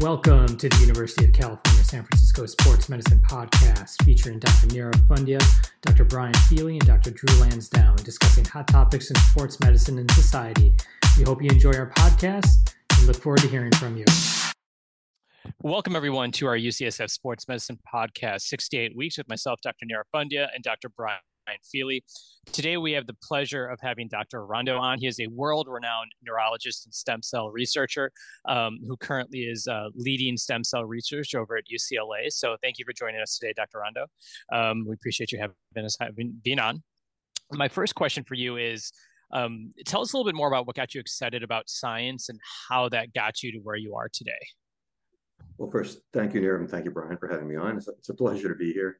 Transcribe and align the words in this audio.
Welcome 0.00 0.58
to 0.58 0.68
the 0.68 0.76
University 0.76 1.24
of 1.24 1.32
California 1.32 1.82
San 1.82 2.04
Francisco 2.04 2.44
Sports 2.44 2.90
Medicine 2.90 3.22
Podcast 3.30 4.02
featuring 4.04 4.38
Dr. 4.38 4.66
Nirav 4.66 4.92
Pandya, 5.08 5.42
Dr. 5.80 6.04
Brian 6.04 6.34
Feeley, 6.34 6.72
and 6.72 6.86
Dr. 6.86 7.12
Drew 7.12 7.34
Lansdown 7.40 7.96
discussing 8.04 8.44
hot 8.44 8.68
topics 8.68 9.08
in 9.08 9.16
sports 9.16 9.58
medicine 9.58 9.98
and 9.98 10.10
society. 10.10 10.74
We 11.16 11.24
hope 11.24 11.42
you 11.42 11.48
enjoy 11.48 11.72
our 11.72 11.88
podcast 11.92 12.74
and 12.98 13.06
look 13.06 13.16
forward 13.16 13.40
to 13.40 13.48
hearing 13.48 13.72
from 13.72 13.96
you. 13.96 14.04
Welcome, 15.62 15.96
everyone, 15.96 16.30
to 16.32 16.46
our 16.46 16.58
UCSF 16.58 17.08
Sports 17.08 17.48
Medicine 17.48 17.78
Podcast 17.90 18.42
68 18.42 18.94
Weeks 18.94 19.16
with 19.16 19.30
myself, 19.30 19.60
Dr. 19.62 19.86
Nirav 19.86 20.02
Pandya, 20.14 20.48
and 20.54 20.62
Dr. 20.62 20.90
Brian 20.90 21.20
Brian 21.46 21.58
Feeley. 21.62 22.02
Today, 22.52 22.76
we 22.76 22.92
have 22.92 23.06
the 23.06 23.16
pleasure 23.22 23.66
of 23.66 23.78
having 23.80 24.08
Dr. 24.08 24.46
Rando 24.46 24.80
on. 24.80 24.98
He 24.98 25.06
is 25.06 25.20
a 25.20 25.26
world 25.28 25.68
renowned 25.68 26.10
neurologist 26.22 26.86
and 26.86 26.94
stem 26.94 27.22
cell 27.22 27.50
researcher 27.50 28.10
um, 28.46 28.78
who 28.86 28.96
currently 28.96 29.40
is 29.40 29.66
uh, 29.66 29.88
leading 29.94 30.36
stem 30.36 30.64
cell 30.64 30.84
research 30.84 31.34
over 31.34 31.56
at 31.56 31.64
UCLA. 31.72 32.30
So, 32.30 32.56
thank 32.62 32.78
you 32.78 32.84
for 32.84 32.92
joining 32.92 33.20
us 33.20 33.38
today, 33.38 33.52
Dr. 33.56 33.78
Rando. 33.78 34.06
Um, 34.56 34.84
we 34.86 34.94
appreciate 34.94 35.32
you 35.32 35.38
having 35.38 35.86
us 35.86 35.96
having, 35.98 36.34
being 36.42 36.58
on. 36.58 36.82
My 37.52 37.68
first 37.68 37.94
question 37.94 38.24
for 38.24 38.34
you 38.34 38.56
is 38.56 38.92
um, 39.32 39.72
tell 39.84 40.00
us 40.00 40.12
a 40.12 40.16
little 40.16 40.28
bit 40.28 40.36
more 40.36 40.48
about 40.48 40.66
what 40.66 40.76
got 40.76 40.94
you 40.94 41.00
excited 41.00 41.42
about 41.42 41.68
science 41.68 42.28
and 42.28 42.40
how 42.68 42.88
that 42.90 43.12
got 43.12 43.42
you 43.42 43.52
to 43.52 43.58
where 43.58 43.76
you 43.76 43.94
are 43.94 44.08
today. 44.12 44.32
Well, 45.58 45.70
first, 45.70 46.00
thank 46.12 46.34
you, 46.34 46.54
and 46.54 46.68
thank 46.68 46.84
you, 46.84 46.90
Brian, 46.90 47.16
for 47.16 47.28
having 47.28 47.48
me 47.48 47.56
on. 47.56 47.76
It's 47.76 47.88
a, 47.88 47.92
it's 47.92 48.08
a 48.08 48.14
pleasure 48.14 48.48
to 48.48 48.54
be 48.54 48.72
here. 48.72 48.98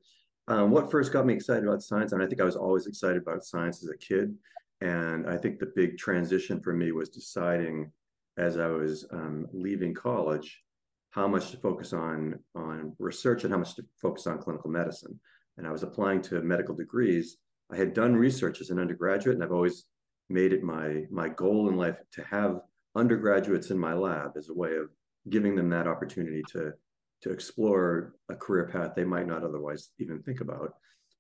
Um, 0.49 0.71
what 0.71 0.91
first 0.91 1.13
got 1.13 1.27
me 1.27 1.35
excited 1.35 1.65
about 1.65 1.83
science, 1.83 2.13
and 2.13 2.23
I 2.23 2.27
think 2.27 2.41
I 2.41 2.45
was 2.45 2.57
always 2.57 2.87
excited 2.87 3.21
about 3.21 3.45
science 3.45 3.83
as 3.83 3.91
a 3.91 3.97
kid, 3.97 4.35
and 4.81 5.29
I 5.29 5.37
think 5.37 5.59
the 5.59 5.73
big 5.75 5.99
transition 5.99 6.61
for 6.61 6.73
me 6.73 6.93
was 6.93 7.09
deciding 7.09 7.91
as 8.37 8.59
I 8.59 8.69
was 8.69 9.07
um, 9.13 9.47
leaving 9.53 9.95
college 9.95 10.63
how 11.11 11.27
much 11.27 11.51
to 11.51 11.57
focus 11.57 11.93
on 11.93 12.39
on 12.55 12.95
research 12.99 13.45
and 13.45 13.53
how 13.53 13.59
much 13.59 13.75
to 13.77 13.85
focus 14.01 14.27
on 14.27 14.39
clinical 14.39 14.71
medicine. 14.71 15.19
And 15.57 15.67
I 15.67 15.73
was 15.73 15.83
applying 15.83 16.21
to 16.23 16.43
medical 16.43 16.75
degrees. 16.75 17.39
I 17.73 17.77
had 17.77 17.95
done 17.95 18.15
research 18.15 18.61
as 18.61 18.71
an 18.71 18.79
undergraduate, 18.79 19.35
and 19.35 19.43
I've 19.43 19.53
always 19.53 19.87
made 20.29 20.53
it 20.53 20.63
my 20.63 21.07
my 21.11 21.29
goal 21.29 21.69
in 21.69 21.77
life 21.77 21.99
to 22.13 22.23
have 22.25 22.61
undergraduates 22.95 23.71
in 23.71 23.79
my 23.79 23.95
lab 23.95 24.37
as 24.37 24.49
a 24.49 24.55
way 24.55 24.77
of 24.77 24.91
giving 25.29 25.57
them 25.57 25.71
that 25.71 25.89
opportunity 25.89 26.43
to 26.53 26.73
to 27.23 27.31
explore 27.31 28.15
a 28.29 28.35
career 28.35 28.69
path 28.69 28.95
they 28.95 29.05
might 29.05 29.27
not 29.27 29.43
otherwise 29.43 29.91
even 29.99 30.23
think 30.23 30.41
about. 30.41 30.75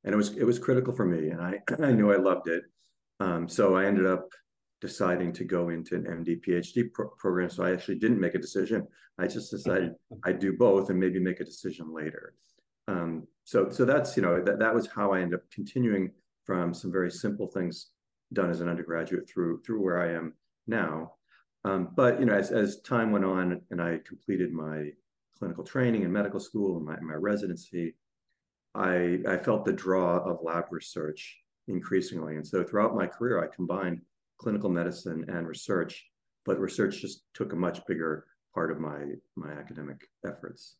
And 0.05 0.13
it 0.13 0.17
was 0.17 0.37
it 0.37 0.45
was 0.45 0.59
critical 0.59 0.95
for 0.95 1.05
me, 1.05 1.31
and 1.31 1.41
I 1.41 1.61
I 1.83 1.93
knew 1.93 2.13
I 2.13 2.17
loved 2.17 2.49
it. 2.49 2.65
Um, 3.21 3.49
so 3.49 3.77
I 3.77 3.87
ended 3.87 4.07
up 4.07 4.29
deciding 4.81 5.33
to 5.33 5.45
go 5.45 5.71
into 5.71 5.95
an 5.95 6.05
MD 6.05 6.39
PhD 6.47 6.93
pro- 6.93 7.09
program. 7.19 7.49
So 7.49 7.65
I 7.65 7.73
actually 7.73 7.97
didn't 7.97 8.21
make 8.21 8.35
a 8.35 8.39
decision. 8.39 8.87
I 9.19 9.27
just 9.27 9.51
decided 9.51 9.93
I'd 10.25 10.39
do 10.39 10.53
both 10.53 10.91
and 10.91 11.01
maybe 11.01 11.19
make 11.19 11.41
a 11.41 11.45
decision 11.45 11.93
later. 11.93 12.35
Um, 12.89 13.27
so 13.45 13.71
so 13.71 13.85
that's 13.85 14.17
you 14.17 14.23
know 14.23 14.43
that 14.43 14.59
that 14.59 14.75
was 14.75 14.87
how 14.87 15.13
I 15.13 15.21
ended 15.21 15.41
up 15.41 15.51
continuing 15.51 16.13
from 16.45 16.73
some 16.73 16.93
very 16.93 17.11
simple 17.11 17.49
things 17.49 17.91
done 18.33 18.51
as 18.51 18.61
an 18.61 18.69
undergraduate 18.69 19.29
through 19.29 19.63
through 19.63 19.83
where 19.83 20.01
I 20.01 20.13
am 20.13 20.35
now. 20.67 21.13
Um, 21.65 21.89
but 21.97 22.21
you 22.21 22.27
know, 22.27 22.35
as, 22.35 22.53
as 22.53 22.81
time 22.83 23.11
went 23.11 23.25
on 23.25 23.61
and 23.71 23.83
I 23.83 23.99
completed 24.07 24.53
my 24.53 24.91
clinical 25.39 25.65
training 25.65 26.03
in 26.03 26.13
medical 26.13 26.41
school 26.41 26.77
and 26.77 26.87
my, 26.87 26.99
my 27.01 27.15
residency, 27.15 27.95
I, 28.75 29.19
I 29.27 29.37
felt 29.39 29.65
the 29.65 29.73
draw 29.73 30.19
of 30.19 30.41
lab 30.43 30.65
research 30.71 31.39
increasingly. 31.69 32.37
And 32.37 32.47
so 32.47 32.63
throughout 32.63 32.95
my 32.95 33.07
career, 33.07 33.43
I 33.43 33.55
combined 33.55 34.01
clinical 34.39 34.71
medicine 34.71 35.25
and 35.29 35.47
research, 35.47 36.05
but 36.45 36.61
research 36.61 37.01
just 37.01 37.23
took 37.35 37.53
a 37.53 37.57
much 37.57 37.85
bigger 37.87 38.27
part 38.55 38.71
of 38.71 38.79
my, 38.79 39.05
my 39.35 39.53
academic 39.53 40.09
efforts. 40.27 40.77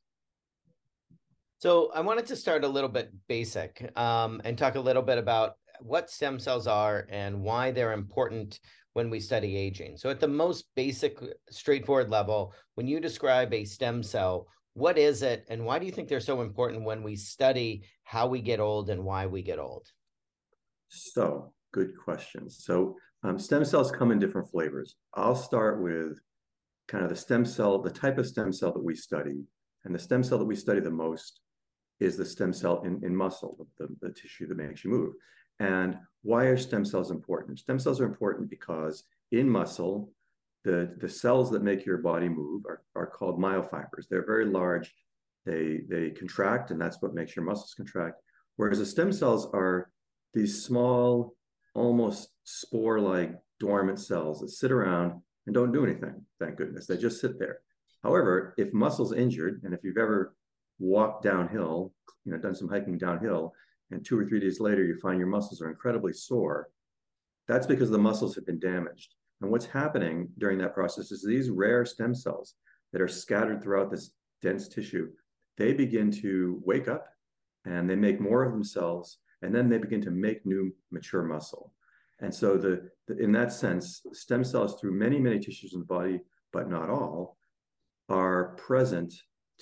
So 1.59 1.91
I 1.95 2.01
wanted 2.01 2.27
to 2.27 2.37
start 2.37 2.65
a 2.65 2.69
little 2.69 2.91
bit 2.91 3.11
basic 3.29 3.91
um, 3.99 4.43
and 4.45 4.59
talk 4.59 4.75
a 4.75 4.81
little 4.81 5.03
bit 5.03 5.17
about 5.17 5.57
what 5.81 6.11
stem 6.11 6.39
cells 6.39 6.67
are 6.67 7.07
and 7.11 7.43
why 7.43 7.71
they're 7.71 7.93
important 7.93 8.61
when 8.93 9.11
we 9.11 9.21
study 9.21 9.57
aging. 9.57 9.97
So, 9.97 10.09
at 10.09 10.21
the 10.21 10.29
most 10.29 10.65
basic, 10.75 11.19
straightforward 11.51 12.11
level, 12.11 12.55
when 12.75 12.87
you 12.87 13.01
describe 13.01 13.53
a 13.53 13.65
stem 13.65 14.03
cell, 14.03 14.49
what 14.75 14.99
is 14.99 15.23
it 15.23 15.45
and 15.49 15.65
why 15.65 15.79
do 15.79 15.87
you 15.87 15.93
think 15.93 16.09
they're 16.09 16.21
so 16.21 16.43
important 16.43 16.85
when 16.85 17.03
we 17.03 17.17
study 17.17 17.83
how 18.05 18.27
we 18.27 18.41
get 18.41 18.61
old 18.61 18.91
and 18.91 19.05
why 19.05 19.27
we 19.27 19.43
get 19.43 19.59
old? 19.59 19.87
So, 20.89 21.53
good 21.73 21.93
questions. 22.03 22.65
So, 22.65 22.97
um, 23.23 23.39
stem 23.39 23.65
cells 23.65 23.91
come 23.91 24.13
in 24.13 24.19
different 24.19 24.51
flavors. 24.51 24.97
I'll 25.15 25.35
start 25.35 25.83
with 25.83 26.19
kind 26.89 27.05
of 27.05 27.11
the 27.11 27.17
stem 27.17 27.45
cell, 27.45 27.83
the 27.83 27.91
type 27.91 28.19
of 28.19 28.27
stem 28.27 28.53
cell 28.53 28.73
that 28.73 28.85
we 28.85 28.95
study. 28.95 29.45
And 29.85 29.95
the 29.95 29.99
stem 29.99 30.23
cell 30.23 30.39
that 30.39 30.45
we 30.45 30.57
study 30.57 30.81
the 30.81 30.91
most 30.91 31.41
is 32.01 32.17
the 32.17 32.25
stem 32.25 32.53
cell 32.53 32.83
in, 32.85 33.01
in 33.05 33.15
muscle, 33.15 33.67
the, 33.79 33.89
the 34.01 34.13
tissue 34.13 34.47
that 34.49 34.57
makes 34.57 34.85
you 34.85 34.91
move. 34.91 35.13
And 35.61 35.99
why 36.23 36.45
are 36.45 36.57
stem 36.57 36.85
cells 36.85 37.11
important? 37.11 37.59
Stem 37.59 37.79
cells 37.79 38.01
are 38.01 38.07
important 38.07 38.51
because 38.51 39.05
in 39.33 39.49
muscle, 39.49 40.11
the, 40.65 40.95
the 40.99 41.09
cells 41.09 41.51
that 41.51 41.63
make 41.63 41.87
your 41.87 41.99
body 41.99 42.29
move 42.29 42.65
are, 42.67 42.83
are 42.95 43.07
called 43.07 43.39
myofibers. 43.39 44.09
They're 44.11 44.27
very 44.27 44.47
large. 44.47 44.93
They, 45.45 45.83
they 45.89 46.11
contract, 46.11 46.73
and 46.73 46.81
that's 46.81 47.01
what 47.01 47.15
makes 47.15 47.37
your 47.37 47.45
muscles 47.45 47.75
contract. 47.77 48.21
Whereas 48.57 48.79
the 48.79 48.87
stem 48.87 49.13
cells 49.13 49.47
are 49.55 49.91
these 50.35 50.65
small, 50.65 51.37
almost 51.75 52.31
spore 52.45 53.01
like 53.01 53.33
dormant 53.61 54.01
cells 54.01 54.41
that 54.41 54.51
sit 54.51 54.73
around 54.73 55.21
and 55.47 55.55
don't 55.55 55.73
do 55.73 55.85
anything, 55.85 56.23
thank 56.41 56.57
goodness. 56.57 56.87
They 56.87 56.97
just 56.97 57.21
sit 57.21 57.39
there. 57.39 57.61
However, 58.03 58.55
if 58.59 58.73
muscle's 58.73 59.13
injured, 59.13 59.63
and 59.65 59.73
if 59.73 59.81
you've 59.85 59.97
ever 59.97 60.35
walked 60.79 61.23
downhill, 61.23 61.93
you 62.25 62.33
know, 62.33 62.39
done 62.39 62.55
some 62.55 62.69
hiking 62.69 62.99
downhill, 62.99 63.53
and 63.91 64.05
two 64.05 64.19
or 64.19 64.25
three 64.25 64.41
days 64.41 64.61
later 64.61 64.85
you 64.85 64.99
find 64.99 65.19
your 65.19 65.29
muscles 65.29 65.61
are 65.61 65.71
incredibly 65.71 66.13
sore, 66.13 66.69
that's 67.49 67.67
because 67.67 67.91
the 67.91 67.99
muscles 67.99 68.35
have 68.35 68.47
been 68.47 68.59
damaged. 68.59 69.15
And 69.41 69.51
what's 69.51 69.67
happening 69.67 70.29
during 70.39 70.59
that 70.59 70.75
process 70.75 71.13
is 71.13 71.23
these 71.23 71.51
rare 71.51 71.85
stem 71.85 72.15
cells 72.15 72.55
that 72.93 73.03
are 73.03 73.09
scattered 73.09 73.63
throughout 73.63 73.91
this 73.91 74.13
dense 74.43 74.69
tissue, 74.69 75.09
they 75.59 75.73
begin 75.73 76.11
to 76.11 76.61
wake 76.65 76.89
up 76.89 77.07
and 77.65 77.89
they 77.89 77.97
make 77.97 78.21
more 78.21 78.45
of 78.45 78.53
themselves, 78.53 79.19
and 79.43 79.55
then 79.55 79.69
they 79.69 79.79
begin 79.79 80.01
to 80.03 80.11
make 80.11 80.47
new 80.47 80.75
mature 80.91 81.23
muscle. 81.23 81.73
And 82.21 82.35
so, 82.35 82.57
the, 82.57 82.89
the, 83.09 83.19
in 83.19 83.33
that 83.33 83.53
sense, 83.53 84.03
stem 84.13 84.45
cells 84.45 84.81
through 84.81 84.93
many, 84.93 85.19
many 85.19 85.39
tissues 85.39 85.75
in 85.75 85.81
the 85.81 85.87
body, 85.87 86.21
but 86.53 86.71
not 86.71 86.89
all, 86.89 87.37
are 88.09 88.55
present 88.57 89.13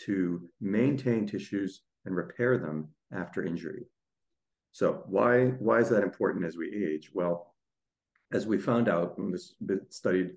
to 0.05 0.49
maintain 0.61 1.27
tissues 1.27 1.83
and 2.05 2.15
repair 2.15 2.59
them 2.59 2.89
after 3.13 3.45
injury. 3.45 3.87
So 4.75 5.05
why 5.07 5.51
why 5.61 5.79
is 5.79 5.89
that 5.91 6.03
important 6.03 6.45
as 6.45 6.57
we 6.57 6.67
age? 6.75 7.11
Well, 7.15 7.55
as 8.33 8.45
we 8.45 8.59
found 8.59 8.89
out, 8.89 9.17
and 9.19 9.33
this 9.33 9.55
studied 9.91 10.33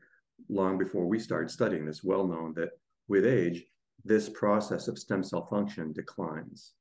long 0.47 0.77
before 0.77 1.07
we 1.07 1.17
started 1.17 1.49
studying 1.49 1.87
this, 1.87 2.03
well 2.03 2.27
known 2.27 2.53
that 2.53 2.69
with 3.07 3.25
age, 3.25 3.65
this 4.05 4.29
process 4.29 4.87
of 4.87 4.99
stem 4.99 5.23
cell 5.23 5.47
function 5.47 5.91
declines, 5.91 6.73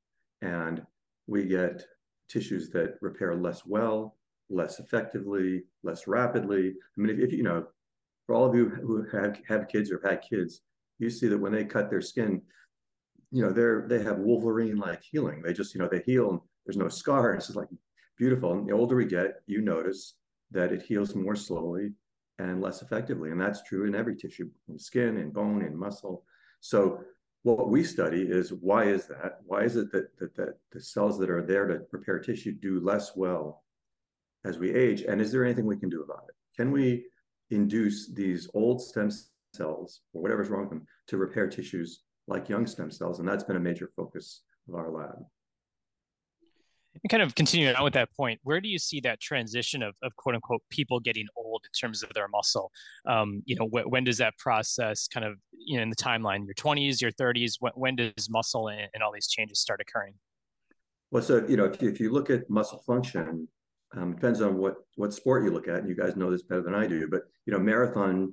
and 0.42 0.84
we 1.26 1.46
get 1.46 1.86
tissues 2.28 2.68
that 2.70 2.98
repair 3.00 3.34
less 3.34 3.64
well, 3.64 4.18
less 4.50 4.78
effectively, 4.78 5.64
less 5.82 6.06
rapidly. 6.06 6.74
I 6.74 7.00
mean, 7.00 7.18
if, 7.18 7.30
if 7.30 7.32
you 7.32 7.42
know, 7.42 7.68
for 8.26 8.34
all 8.34 8.44
of 8.44 8.54
you 8.54 8.68
who 8.68 9.06
have 9.12 9.40
have 9.48 9.68
kids 9.68 9.90
or 9.90 9.98
have 10.02 10.10
had 10.10 10.28
kids, 10.28 10.60
you 10.98 11.08
see 11.08 11.28
that 11.28 11.38
when 11.38 11.52
they 11.52 11.64
cut 11.64 11.88
their 11.88 12.02
skin, 12.02 12.42
you 13.32 13.40
know, 13.40 13.50
they're 13.50 13.86
they 13.88 14.02
have 14.02 14.18
Wolverine 14.18 14.76
like 14.76 15.02
healing. 15.02 15.40
They 15.40 15.54
just 15.54 15.74
you 15.74 15.80
know 15.80 15.88
they 15.90 16.02
heal 16.04 16.44
there's 16.66 16.76
no 16.76 16.88
scar. 16.88 17.34
It's 17.34 17.54
like 17.54 17.68
beautiful. 18.18 18.52
And 18.52 18.68
the 18.68 18.72
older 18.72 18.96
we 18.96 19.06
get, 19.06 19.36
you 19.46 19.62
notice 19.62 20.14
that 20.50 20.72
it 20.72 20.82
heals 20.82 21.14
more 21.14 21.36
slowly 21.36 21.92
and 22.38 22.60
less 22.60 22.82
effectively. 22.82 23.30
And 23.30 23.40
that's 23.40 23.62
true 23.62 23.86
in 23.86 23.94
every 23.94 24.16
tissue, 24.16 24.50
in 24.68 24.78
skin, 24.78 25.16
in 25.16 25.30
bone, 25.30 25.62
in 25.62 25.76
muscle. 25.76 26.24
So 26.60 27.00
what 27.44 27.70
we 27.70 27.84
study 27.84 28.22
is 28.22 28.52
why 28.52 28.84
is 28.84 29.06
that? 29.06 29.38
Why 29.44 29.62
is 29.62 29.76
it 29.76 29.92
that, 29.92 30.16
that, 30.18 30.34
that 30.36 30.58
the 30.72 30.80
cells 30.80 31.18
that 31.18 31.30
are 31.30 31.42
there 31.42 31.66
to 31.66 31.82
repair 31.92 32.18
tissue 32.18 32.52
do 32.52 32.80
less 32.80 33.14
well 33.14 33.62
as 34.44 34.58
we 34.58 34.74
age? 34.74 35.02
And 35.02 35.20
is 35.20 35.30
there 35.30 35.44
anything 35.44 35.66
we 35.66 35.76
can 35.76 35.88
do 35.88 36.02
about 36.02 36.24
it? 36.28 36.34
Can 36.56 36.72
we 36.72 37.06
induce 37.50 38.12
these 38.12 38.48
old 38.54 38.82
stem 38.82 39.10
cells 39.54 40.00
or 40.12 40.22
whatever's 40.22 40.48
wrong 40.48 40.62
with 40.62 40.70
them 40.70 40.86
to 41.06 41.16
repair 41.16 41.46
tissues 41.46 42.02
like 42.26 42.48
young 42.48 42.66
stem 42.66 42.90
cells? 42.90 43.20
And 43.20 43.28
that's 43.28 43.44
been 43.44 43.56
a 43.56 43.60
major 43.60 43.90
focus 43.94 44.42
of 44.68 44.74
our 44.74 44.90
lab 44.90 45.24
kind 47.08 47.22
of 47.22 47.34
continuing 47.34 47.74
on 47.74 47.84
with 47.84 47.94
that 47.94 48.12
point, 48.16 48.40
where 48.42 48.60
do 48.60 48.68
you 48.68 48.78
see 48.78 49.00
that 49.00 49.20
transition 49.20 49.82
of, 49.82 49.94
of 50.02 50.14
quote 50.16 50.34
unquote 50.34 50.62
people 50.70 51.00
getting 51.00 51.26
old 51.36 51.62
in 51.64 51.70
terms 51.78 52.02
of 52.02 52.12
their 52.14 52.28
muscle? 52.28 52.70
Um, 53.06 53.42
you 53.44 53.56
know, 53.56 53.66
wh- 53.66 53.90
when 53.90 54.04
does 54.04 54.18
that 54.18 54.36
process 54.38 55.08
kind 55.08 55.24
of, 55.24 55.38
you 55.52 55.76
know, 55.76 55.82
in 55.82 55.90
the 55.90 55.96
timeline, 55.96 56.46
your 56.46 56.54
20s, 56.54 57.00
your 57.00 57.12
30s, 57.12 57.54
when, 57.60 57.72
when 57.74 57.96
does 57.96 58.28
muscle 58.30 58.68
and, 58.68 58.88
and, 58.94 59.02
all 59.02 59.12
these 59.12 59.28
changes 59.28 59.60
start 59.60 59.80
occurring? 59.80 60.14
Well, 61.10 61.22
so, 61.22 61.44
you 61.48 61.56
know, 61.56 61.64
if 61.64 61.80
you, 61.80 61.88
if 61.88 62.00
you 62.00 62.10
look 62.12 62.30
at 62.30 62.48
muscle 62.50 62.82
function, 62.86 63.48
um, 63.96 64.14
depends 64.14 64.40
on 64.40 64.58
what, 64.58 64.76
what 64.96 65.14
sport 65.14 65.44
you 65.44 65.50
look 65.50 65.68
at, 65.68 65.76
and 65.76 65.88
you 65.88 65.94
guys 65.94 66.16
know 66.16 66.30
this 66.30 66.42
better 66.42 66.62
than 66.62 66.74
I 66.74 66.86
do, 66.86 67.08
but, 67.08 67.22
you 67.46 67.52
know, 67.52 67.58
marathon 67.58 68.32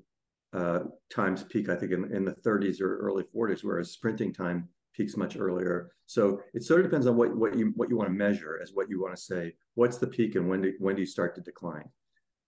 uh, 0.54 0.80
times 1.12 1.44
peak, 1.44 1.70
I 1.70 1.76
think, 1.76 1.92
in, 1.92 2.12
in 2.14 2.26
the 2.26 2.34
30s 2.34 2.82
or 2.82 2.98
early 2.98 3.24
40s, 3.36 3.64
whereas 3.64 3.92
sprinting 3.92 4.34
time 4.34 4.70
peaks 4.94 5.18
much 5.18 5.38
earlier. 5.38 5.92
So 6.06 6.42
it 6.54 6.64
sort 6.64 6.82
of 6.82 6.88
depends 6.88 7.08
on 7.08 7.16
what, 7.16 7.36
what 7.36 7.56
you 7.56 7.74
what 7.76 7.90
you 7.90 7.98
want 7.98 8.10
to 8.10 8.16
measure 8.16 8.60
as 8.62 8.72
what 8.74 8.90
you 8.90 9.02
want 9.02 9.16
to 9.16 9.22
say. 9.22 9.54
What's 9.76 9.98
the 9.98 10.08
peak 10.08 10.36
and 10.36 10.50
when 10.50 10.62
do 10.62 10.74
when 10.80 10.96
do 10.96 11.02
you 11.02 11.08
start 11.08 11.36
to 11.36 11.42
decline? 11.42 11.90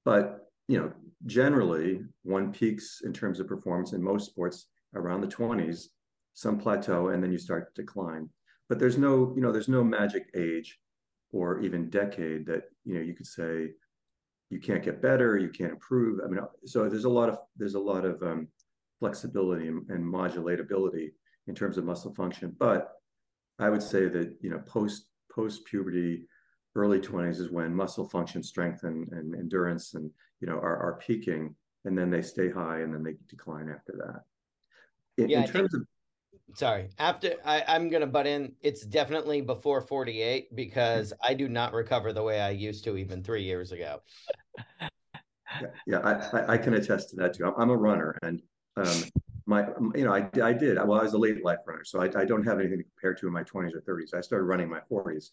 But 0.03 0.47
you 0.67 0.79
know, 0.79 0.91
generally, 1.25 2.03
one 2.23 2.51
peaks 2.51 3.01
in 3.03 3.13
terms 3.13 3.39
of 3.39 3.47
performance 3.47 3.93
in 3.93 4.03
most 4.03 4.31
sports 4.31 4.67
around 4.95 5.21
the 5.21 5.27
20s, 5.27 5.87
some 6.33 6.57
plateau, 6.57 7.09
and 7.09 7.23
then 7.23 7.31
you 7.31 7.37
start 7.37 7.73
to 7.73 7.81
decline. 7.81 8.29
But 8.67 8.79
there's 8.79 8.97
no, 8.97 9.31
you 9.35 9.41
know, 9.41 9.51
there's 9.51 9.67
no 9.69 9.83
magic 9.83 10.29
age 10.35 10.79
or 11.31 11.59
even 11.61 11.89
decade 11.89 12.45
that 12.47 12.63
you 12.83 12.95
know 12.95 13.01
you 13.01 13.13
could 13.13 13.27
say 13.27 13.71
you 14.49 14.59
can't 14.59 14.83
get 14.83 15.01
better, 15.01 15.37
you 15.37 15.49
can't 15.49 15.73
improve. 15.73 16.19
I 16.23 16.27
mean, 16.27 16.39
so 16.65 16.87
there's 16.87 17.05
a 17.05 17.09
lot 17.09 17.29
of 17.29 17.37
there's 17.57 17.75
a 17.75 17.79
lot 17.79 18.05
of 18.05 18.21
um, 18.23 18.47
flexibility 18.99 19.67
and, 19.67 19.87
and 19.89 20.03
modulatability 20.03 21.11
in 21.47 21.55
terms 21.55 21.77
of 21.77 21.85
muscle 21.85 22.13
function. 22.13 22.55
But 22.57 22.91
I 23.59 23.69
would 23.69 23.83
say 23.83 24.07
that 24.07 24.35
you 24.41 24.49
know 24.49 24.59
post 24.59 25.07
post 25.31 25.65
puberty, 25.65 26.27
early 26.75 26.99
20s 26.99 27.39
is 27.39 27.51
when 27.51 27.73
muscle 27.75 28.07
function, 28.07 28.43
strength, 28.43 28.83
and, 28.83 29.11
and 29.11 29.35
endurance, 29.35 29.93
and 29.93 30.09
you 30.41 30.47
know 30.47 30.55
are, 30.55 30.77
are 30.77 30.99
peaking, 31.05 31.55
and 31.85 31.97
then 31.97 32.09
they 32.09 32.21
stay 32.21 32.49
high, 32.49 32.79
and 32.79 32.93
then 32.93 33.03
they 33.03 33.15
decline 33.29 33.69
after 33.69 33.93
that. 33.93 34.21
In, 35.23 35.29
yeah, 35.29 35.39
in 35.39 35.47
terms 35.47 35.71
think, 35.71 35.83
of 35.83 35.87
sorry 36.53 36.89
after 36.99 37.33
I, 37.43 37.63
i'm 37.67 37.89
gonna 37.89 38.07
butt 38.07 38.27
in 38.27 38.53
it's 38.61 38.85
definitely 38.85 39.41
before 39.41 39.81
48 39.81 40.55
because 40.55 41.13
i 41.23 41.33
do 41.33 41.47
not 41.49 41.73
recover 41.73 42.13
the 42.13 42.23
way 42.23 42.39
i 42.39 42.49
used 42.49 42.83
to 42.83 42.97
even 42.97 43.23
three 43.23 43.43
years 43.43 43.71
ago 43.71 44.01
yeah, 45.61 45.67
yeah 45.87 45.99
I, 45.99 46.53
I 46.53 46.57
can 46.57 46.73
attest 46.75 47.09
to 47.11 47.15
that 47.17 47.33
too 47.35 47.51
i'm 47.57 47.69
a 47.69 47.75
runner 47.75 48.17
and 48.21 48.41
um 48.77 49.03
my 49.45 49.67
you 49.93 50.05
know 50.05 50.13
i, 50.13 50.27
I 50.41 50.53
did. 50.53 50.77
Well 50.77 50.99
i 50.99 51.03
was 51.03 51.13
a 51.13 51.17
late 51.17 51.43
life 51.43 51.59
runner 51.67 51.83
so 51.83 52.01
I, 52.01 52.05
I 52.19 52.25
don't 52.25 52.45
have 52.45 52.59
anything 52.59 52.79
to 52.79 52.83
compare 52.83 53.13
to 53.13 53.27
in 53.27 53.33
my 53.33 53.43
20s 53.43 53.73
or 53.75 53.81
30s 53.81 54.13
i 54.13 54.21
started 54.21 54.45
running 54.45 54.65
in 54.65 54.71
my 54.71 54.81
40s 54.91 55.29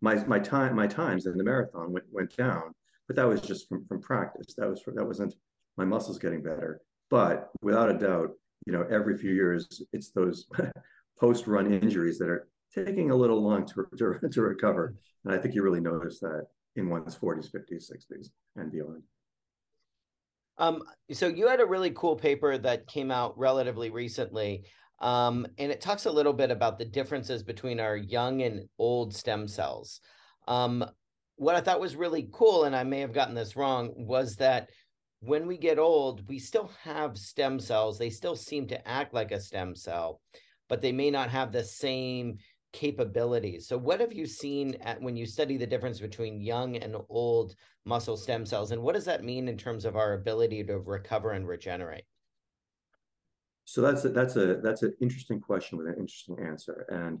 my 0.00 0.16
my 0.24 0.38
time 0.38 0.74
my 0.76 0.86
times 0.86 1.26
in 1.26 1.36
the 1.36 1.44
marathon 1.44 1.92
went, 1.92 2.06
went 2.12 2.36
down 2.36 2.74
but 3.06 3.16
that 3.16 3.28
was 3.28 3.40
just 3.40 3.68
from, 3.68 3.84
from 3.86 4.00
practice. 4.00 4.54
That 4.56 4.68
was 4.68 4.82
that 4.86 5.04
wasn't 5.04 5.34
my 5.76 5.84
muscles 5.84 6.18
getting 6.18 6.42
better. 6.42 6.80
But 7.10 7.50
without 7.62 7.90
a 7.90 7.98
doubt 7.98 8.30
you 8.66 8.72
know, 8.72 8.86
every 8.90 9.18
few 9.18 9.32
years, 9.32 9.82
it's 9.92 10.10
those 10.10 10.46
post-run 11.20 11.70
injuries 11.70 12.18
that 12.18 12.30
are 12.30 12.48
taking 12.74 13.10
a 13.10 13.14
little 13.14 13.42
long 13.42 13.66
to, 13.66 13.86
to, 13.98 14.28
to 14.32 14.42
recover. 14.42 14.94
And 15.24 15.34
I 15.34 15.38
think 15.38 15.54
you 15.54 15.62
really 15.62 15.80
notice 15.80 16.18
that 16.20 16.46
in 16.76 16.88
one's 16.88 17.14
40s, 17.14 17.50
50s, 17.50 17.92
60s, 17.92 18.28
and 18.56 18.72
beyond. 18.72 19.02
Um, 20.58 20.82
so 21.12 21.26
you 21.26 21.48
had 21.48 21.60
a 21.60 21.66
really 21.66 21.90
cool 21.90 22.16
paper 22.16 22.56
that 22.58 22.86
came 22.86 23.10
out 23.10 23.36
relatively 23.38 23.90
recently, 23.90 24.64
um, 25.00 25.46
and 25.58 25.72
it 25.72 25.80
talks 25.80 26.06
a 26.06 26.12
little 26.12 26.32
bit 26.32 26.50
about 26.50 26.78
the 26.78 26.84
differences 26.84 27.42
between 27.42 27.80
our 27.80 27.96
young 27.96 28.42
and 28.42 28.68
old 28.78 29.14
stem 29.14 29.48
cells. 29.48 30.00
Um, 30.46 30.84
what 31.36 31.56
I 31.56 31.60
thought 31.60 31.80
was 31.80 31.96
really 31.96 32.28
cool, 32.32 32.64
and 32.64 32.76
I 32.76 32.84
may 32.84 33.00
have 33.00 33.12
gotten 33.12 33.34
this 33.34 33.56
wrong, 33.56 33.92
was 33.96 34.36
that 34.36 34.68
when 35.20 35.46
we 35.46 35.56
get 35.56 35.78
old, 35.78 36.28
we 36.28 36.38
still 36.38 36.70
have 36.82 37.18
stem 37.18 37.58
cells. 37.58 37.98
They 37.98 38.10
still 38.10 38.36
seem 38.36 38.68
to 38.68 38.88
act 38.88 39.14
like 39.14 39.32
a 39.32 39.40
stem 39.40 39.74
cell, 39.74 40.20
but 40.68 40.82
they 40.82 40.92
may 40.92 41.10
not 41.10 41.30
have 41.30 41.50
the 41.50 41.64
same 41.64 42.38
capabilities. 42.74 43.66
So, 43.66 43.78
what 43.78 44.00
have 44.00 44.12
you 44.12 44.26
seen 44.26 44.74
at, 44.82 45.00
when 45.00 45.16
you 45.16 45.24
study 45.24 45.56
the 45.56 45.66
difference 45.66 46.00
between 46.00 46.40
young 46.40 46.76
and 46.76 46.96
old 47.08 47.54
muscle 47.86 48.16
stem 48.16 48.44
cells, 48.44 48.72
and 48.72 48.82
what 48.82 48.94
does 48.94 49.04
that 49.06 49.24
mean 49.24 49.48
in 49.48 49.56
terms 49.56 49.84
of 49.86 49.96
our 49.96 50.14
ability 50.14 50.64
to 50.64 50.78
recover 50.80 51.30
and 51.30 51.48
regenerate? 51.48 52.04
So 53.64 53.80
that's 53.80 54.04
a, 54.04 54.10
that's 54.10 54.36
a 54.36 54.56
that's 54.56 54.82
an 54.82 54.94
interesting 55.00 55.40
question 55.40 55.78
with 55.78 55.86
an 55.86 55.94
interesting 55.94 56.36
answer, 56.44 56.84
and 56.90 57.20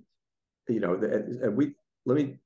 you 0.68 0.80
know, 0.80 0.96
the, 0.96 1.50
we 1.54 1.74
let 2.04 2.16
me 2.16 2.36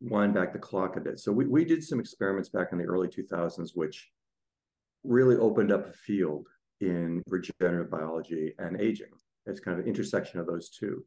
wind 0.00 0.34
back 0.34 0.52
the 0.52 0.58
clock 0.58 0.96
a 0.96 1.00
bit. 1.00 1.18
So 1.20 1.32
we 1.32 1.46
we 1.46 1.64
did 1.64 1.82
some 1.82 2.00
experiments 2.00 2.50
back 2.50 2.72
in 2.72 2.78
the 2.78 2.84
early 2.84 3.08
2000s, 3.08 3.70
which 3.74 4.10
really 5.04 5.36
opened 5.36 5.72
up 5.72 5.88
a 5.88 5.92
field 5.92 6.48
in 6.80 7.22
regenerative 7.28 7.90
biology 7.90 8.52
and 8.58 8.80
aging. 8.80 9.12
It's 9.46 9.60
kind 9.60 9.78
of 9.78 9.84
an 9.84 9.88
intersection 9.88 10.40
of 10.40 10.46
those 10.46 10.68
two. 10.68 11.04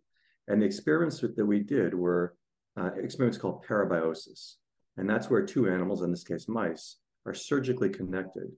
And 0.47 0.61
the 0.61 0.65
experiments 0.65 1.19
that 1.21 1.45
we 1.45 1.59
did 1.59 1.93
were 1.93 2.35
uh, 2.77 2.91
experiments 2.97 3.37
called 3.37 3.65
parabiosis. 3.65 4.55
And 4.97 5.09
that's 5.09 5.29
where 5.29 5.45
two 5.45 5.69
animals, 5.69 6.01
in 6.01 6.11
this 6.11 6.23
case 6.23 6.47
mice, 6.47 6.97
are 7.25 7.33
surgically 7.33 7.89
connected. 7.89 8.51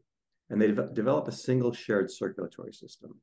And 0.49 0.61
they 0.61 0.71
de 0.71 0.87
develop 0.93 1.27
a 1.27 1.31
single 1.31 1.73
shared 1.73 2.11
circulatory 2.11 2.73
system. 2.73 3.19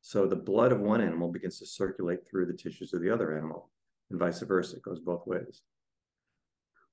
So 0.00 0.26
the 0.26 0.36
blood 0.36 0.72
of 0.72 0.80
one 0.80 1.00
animal 1.00 1.30
begins 1.30 1.58
to 1.58 1.66
circulate 1.66 2.20
through 2.26 2.46
the 2.46 2.56
tissues 2.56 2.94
of 2.94 3.02
the 3.02 3.10
other 3.10 3.36
animal, 3.36 3.70
and 4.10 4.18
vice 4.18 4.40
versa. 4.40 4.76
It 4.76 4.82
goes 4.82 5.00
both 5.00 5.26
ways. 5.26 5.62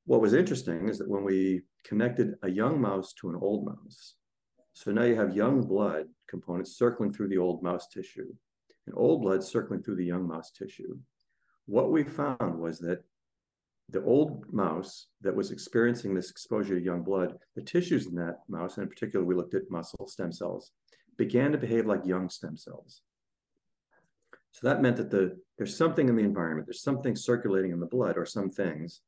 What 0.05 0.21
was 0.21 0.33
interesting 0.33 0.89
is 0.89 0.97
that 0.99 1.09
when 1.09 1.23
we 1.23 1.63
connected 1.83 2.35
a 2.43 2.49
young 2.49 2.79
mouse 2.79 3.13
to 3.21 3.29
an 3.29 3.37
old 3.41 3.65
mouse, 3.65 4.15
so 4.73 4.91
now 4.91 5.03
you 5.03 5.15
have 5.15 5.35
young 5.35 5.61
blood 5.61 6.07
components 6.27 6.77
circling 6.77 7.13
through 7.13 7.29
the 7.29 7.37
old 7.37 7.63
mouse 7.63 7.87
tissue 7.87 8.33
and 8.85 8.95
old 8.95 9.21
blood 9.21 9.43
circling 9.43 9.81
through 9.81 9.95
the 9.95 10.05
young 10.05 10.27
mouse 10.27 10.51
tissue. 10.51 10.97
What 11.65 11.91
we 11.91 12.03
found 12.03 12.59
was 12.59 12.79
that 12.79 13.03
the 13.89 14.03
old 14.03 14.51
mouse 14.51 15.07
that 15.21 15.35
was 15.35 15.51
experiencing 15.51 16.13
this 16.13 16.31
exposure 16.31 16.77
to 16.77 16.83
young 16.83 17.03
blood, 17.03 17.37
the 17.55 17.61
tissues 17.61 18.07
in 18.07 18.15
that 18.15 18.39
mouse, 18.49 18.77
and 18.77 18.83
in 18.83 18.89
particular, 18.89 19.23
we 19.25 19.35
looked 19.35 19.53
at 19.53 19.69
muscle 19.69 20.07
stem 20.07 20.31
cells, 20.31 20.71
began 21.17 21.51
to 21.51 21.57
behave 21.57 21.85
like 21.85 22.05
young 22.05 22.29
stem 22.29 22.57
cells. 22.57 23.01
So 24.51 24.67
that 24.67 24.81
meant 24.81 24.97
that 24.97 25.11
the, 25.11 25.37
there's 25.57 25.77
something 25.77 26.07
in 26.09 26.15
the 26.15 26.23
environment, 26.23 26.67
there's 26.67 26.81
something 26.81 27.15
circulating 27.15 27.71
in 27.71 27.79
the 27.79 27.85
blood 27.85 28.17
or 28.17 28.25
some 28.25 28.49
things 28.49 29.01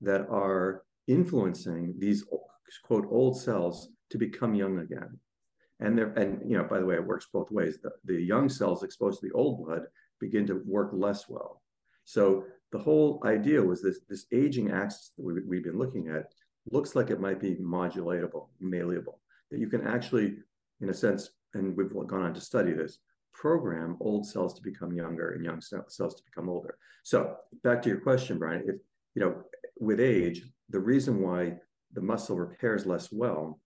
that 0.00 0.22
are 0.28 0.82
influencing 1.06 1.94
these 1.98 2.24
quote 2.84 3.06
old 3.10 3.40
cells 3.40 3.88
to 4.10 4.18
become 4.18 4.54
young 4.54 4.80
again. 4.80 5.18
And 5.80 5.96
there, 5.96 6.08
and 6.14 6.42
you 6.48 6.56
know, 6.56 6.64
by 6.64 6.80
the 6.80 6.86
way, 6.86 6.96
it 6.96 7.06
works 7.06 7.28
both 7.32 7.50
ways. 7.50 7.78
The, 7.82 7.90
the 8.04 8.20
young 8.20 8.48
cells 8.48 8.82
exposed 8.82 9.20
to 9.20 9.28
the 9.28 9.34
old 9.34 9.64
blood 9.64 9.82
begin 10.20 10.46
to 10.48 10.62
work 10.66 10.90
less 10.92 11.28
well. 11.28 11.62
So 12.04 12.44
the 12.72 12.78
whole 12.78 13.22
idea 13.24 13.62
was 13.62 13.82
this 13.82 14.00
this 14.08 14.26
aging 14.32 14.70
axis 14.70 15.12
that 15.16 15.24
we, 15.24 15.34
we've 15.46 15.64
been 15.64 15.78
looking 15.78 16.08
at 16.08 16.32
looks 16.70 16.94
like 16.94 17.10
it 17.10 17.20
might 17.20 17.40
be 17.40 17.56
modulatable, 17.56 18.48
malleable. 18.60 19.20
That 19.50 19.60
you 19.60 19.68
can 19.68 19.86
actually, 19.86 20.36
in 20.80 20.90
a 20.90 20.94
sense, 20.94 21.30
and 21.54 21.76
we've 21.76 21.92
gone 22.06 22.22
on 22.22 22.34
to 22.34 22.40
study 22.40 22.72
this, 22.72 22.98
program 23.32 23.96
old 24.00 24.26
cells 24.26 24.54
to 24.54 24.62
become 24.62 24.92
younger 24.92 25.30
and 25.30 25.44
young 25.44 25.60
cells 25.60 26.14
to 26.14 26.22
become 26.24 26.48
older. 26.48 26.76
So 27.04 27.36
back 27.62 27.80
to 27.82 27.88
your 27.88 28.00
question, 28.00 28.38
Brian, 28.38 28.64
if 28.66 28.76
you 29.14 29.22
know, 29.22 29.42
with 29.78 30.00
age, 30.00 30.42
the 30.68 30.80
reason 30.80 31.22
why 31.22 31.54
the 31.92 32.00
muscle 32.00 32.36
repairs 32.36 32.84
less 32.84 33.10
well 33.12 33.60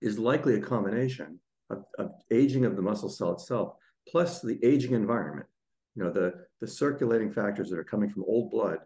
is 0.00 0.18
likely 0.18 0.54
a 0.54 0.60
combination 0.60 1.38
of, 1.70 1.84
of 1.98 2.12
aging 2.30 2.64
of 2.64 2.76
the 2.76 2.82
muscle 2.82 3.08
cell 3.08 3.32
itself 3.32 3.74
plus 4.08 4.40
the 4.40 4.58
aging 4.64 4.92
environment. 4.92 5.46
You 5.94 6.04
know, 6.04 6.12
the, 6.12 6.34
the 6.60 6.66
circulating 6.66 7.32
factors 7.32 7.70
that 7.70 7.78
are 7.78 7.84
coming 7.84 8.08
from 8.08 8.24
old 8.26 8.50
blood 8.50 8.78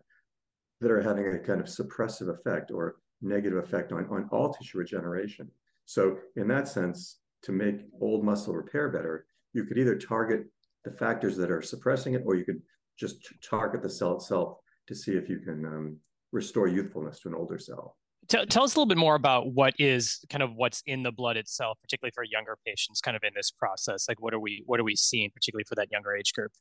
that 0.81 0.91
are 0.91 1.03
having 1.03 1.27
a 1.27 1.39
kind 1.39 1.61
of 1.61 1.67
suppressive 1.67 2.29
effect 2.29 2.71
or 2.71 2.97
negative 3.21 3.59
effect 3.59 3.93
on, 3.93 4.07
on 4.11 4.29
all 4.33 4.53
tissue 4.53 4.79
regeneration. 4.79 5.49
So 5.85 6.19
in 6.37 6.49
that 6.49 6.69
sense, 6.69 7.19
to 7.43 7.53
make 7.53 7.81
old 8.01 8.25
muscle 8.25 8.55
repair 8.55 8.89
better, 8.89 9.27
you 9.53 9.65
could 9.65 9.79
either 9.79 9.97
target 9.97 10.47
the 10.85 10.93
factors 10.93 11.37
that 11.37 11.51
are 11.51 11.63
suppressing 11.63 12.15
it, 12.15 12.23
or 12.25 12.35
you 12.35 12.45
could 12.45 12.63
just 12.99 13.29
target 13.43 13.83
the 13.83 13.91
cell 13.91 14.17
itself 14.17 14.59
to 14.89 14.95
see 14.95 15.13
if 15.13 15.29
you 15.29 15.39
can 15.39 15.65
um, 15.65 15.97
restore 16.33 16.67
youthfulness 16.67 17.21
to 17.21 17.29
an 17.29 17.35
older 17.35 17.59
cell. 17.59 17.97
Tell, 18.29 18.43
us 18.43 18.55
a 18.55 18.79
little 18.79 18.87
bit 18.87 18.99
more 18.99 19.15
about 19.15 19.53
what 19.53 19.75
is 19.79 20.25
kind 20.31 20.43
of 20.43 20.55
what's 20.55 20.83
in 20.87 21.03
the 21.03 21.11
blood 21.11 21.37
itself, 21.37 21.79
particularly 21.83 22.13
for 22.15 22.25
younger 22.25 22.57
patients, 22.65 23.01
kind 23.01 23.17
of 23.17 23.23
in 23.25 23.33
this 23.35 23.51
process. 23.51 24.09
Like, 24.09 24.23
what 24.23 24.33
are 24.33 24.39
we 24.39 24.63
what 24.67 24.79
are 24.79 24.85
we 24.85 24.95
seeing, 24.95 25.31
particularly 25.31 25.65
for 25.65 25.75
that 25.75 25.91
younger 25.91 26.15
age 26.15 26.33
group? 26.33 26.53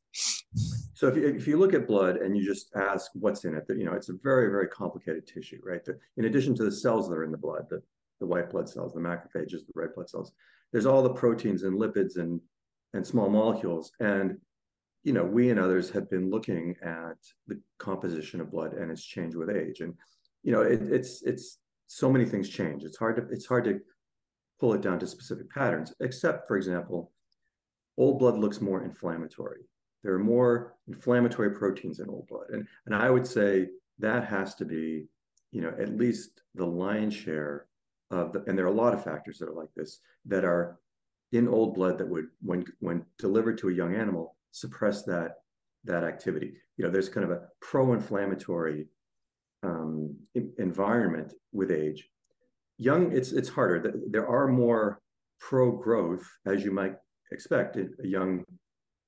So, 0.93 1.07
if 1.07 1.15
you, 1.15 1.27
if 1.27 1.47
you 1.47 1.57
look 1.57 1.73
at 1.73 1.87
blood 1.87 2.17
and 2.17 2.35
you 2.35 2.43
just 2.43 2.75
ask 2.75 3.11
what's 3.13 3.45
in 3.45 3.55
it, 3.55 3.65
you 3.69 3.85
know, 3.85 3.93
it's 3.93 4.09
a 4.09 4.15
very 4.23 4.49
very 4.49 4.67
complicated 4.67 5.27
tissue, 5.27 5.59
right? 5.63 5.83
The, 5.85 5.97
in 6.17 6.25
addition 6.25 6.55
to 6.55 6.63
the 6.63 6.71
cells 6.71 7.07
that 7.09 7.15
are 7.15 7.23
in 7.23 7.31
the 7.31 7.37
blood, 7.37 7.67
the 7.69 7.81
the 8.19 8.25
white 8.25 8.49
blood 8.49 8.67
cells, 8.67 8.93
the 8.93 8.99
macrophages, 8.99 9.65
the 9.65 9.73
red 9.75 9.93
blood 9.95 10.09
cells, 10.09 10.31
there's 10.71 10.85
all 10.85 11.03
the 11.03 11.13
proteins 11.13 11.63
and 11.63 11.79
lipids 11.79 12.17
and 12.17 12.41
and 12.93 13.05
small 13.05 13.29
molecules. 13.29 13.91
And 13.99 14.37
you 15.03 15.13
know, 15.13 15.23
we 15.23 15.49
and 15.49 15.59
others 15.59 15.89
have 15.91 16.09
been 16.09 16.29
looking 16.29 16.75
at 16.83 17.17
the 17.47 17.59
composition 17.79 18.39
of 18.39 18.51
blood 18.51 18.73
and 18.73 18.91
its 18.91 19.03
change 19.03 19.35
with 19.35 19.49
age. 19.49 19.81
And 19.81 19.95
you 20.43 20.51
know, 20.51 20.61
it, 20.61 20.81
it's 20.83 21.21
it's 21.23 21.59
so 21.87 22.11
many 22.11 22.25
things 22.25 22.49
change. 22.49 22.83
It's 22.83 22.97
hard 22.97 23.15
to 23.17 23.23
it's 23.33 23.45
hard 23.45 23.65
to 23.65 23.79
pull 24.59 24.73
it 24.73 24.81
down 24.81 24.99
to 24.99 25.07
specific 25.07 25.49
patterns. 25.49 25.93
Except, 25.99 26.47
for 26.47 26.57
example, 26.57 27.11
old 27.97 28.19
blood 28.19 28.37
looks 28.37 28.61
more 28.61 28.83
inflammatory. 28.83 29.61
There 30.03 30.13
are 30.13 30.19
more 30.19 30.75
inflammatory 30.87 31.51
proteins 31.51 31.99
in 31.99 32.09
old 32.09 32.27
blood, 32.27 32.47
and 32.51 32.67
and 32.85 32.95
I 32.95 33.09
would 33.09 33.27
say 33.27 33.67
that 33.99 34.25
has 34.25 34.55
to 34.55 34.65
be, 34.65 35.05
you 35.51 35.61
know, 35.61 35.73
at 35.79 35.97
least 35.97 36.41
the 36.55 36.65
lion's 36.65 37.13
share 37.13 37.67
of 38.09 38.33
the. 38.33 38.43
And 38.47 38.57
there 38.57 38.65
are 38.65 38.69
a 38.69 38.83
lot 38.83 38.93
of 38.93 39.03
factors 39.03 39.37
that 39.39 39.49
are 39.49 39.53
like 39.53 39.73
this 39.75 39.99
that 40.25 40.43
are 40.45 40.79
in 41.31 41.47
old 41.47 41.75
blood 41.75 41.97
that 41.97 42.09
would, 42.09 42.27
when 42.41 42.65
when 42.79 43.05
delivered 43.17 43.57
to 43.59 43.69
a 43.69 43.73
young 43.73 43.95
animal, 43.95 44.35
suppress 44.51 45.03
that 45.03 45.35
that 45.83 46.03
activity. 46.03 46.53
You 46.77 46.85
know, 46.85 46.91
there's 46.91 47.09
kind 47.09 47.23
of 47.23 47.31
a 47.31 47.43
pro-inflammatory 47.61 48.87
um, 49.63 50.15
environment 50.57 51.33
with 51.51 51.71
age. 51.71 52.07
Young, 52.77 53.11
it's 53.11 53.31
it's 53.31 53.49
harder. 53.49 53.93
There 54.09 54.27
are 54.27 54.47
more 54.47 55.01
pro-growth, 55.39 56.27
as 56.45 56.63
you 56.63 56.71
might 56.71 56.95
expect. 57.31 57.75
A 57.77 57.89
young 58.03 58.43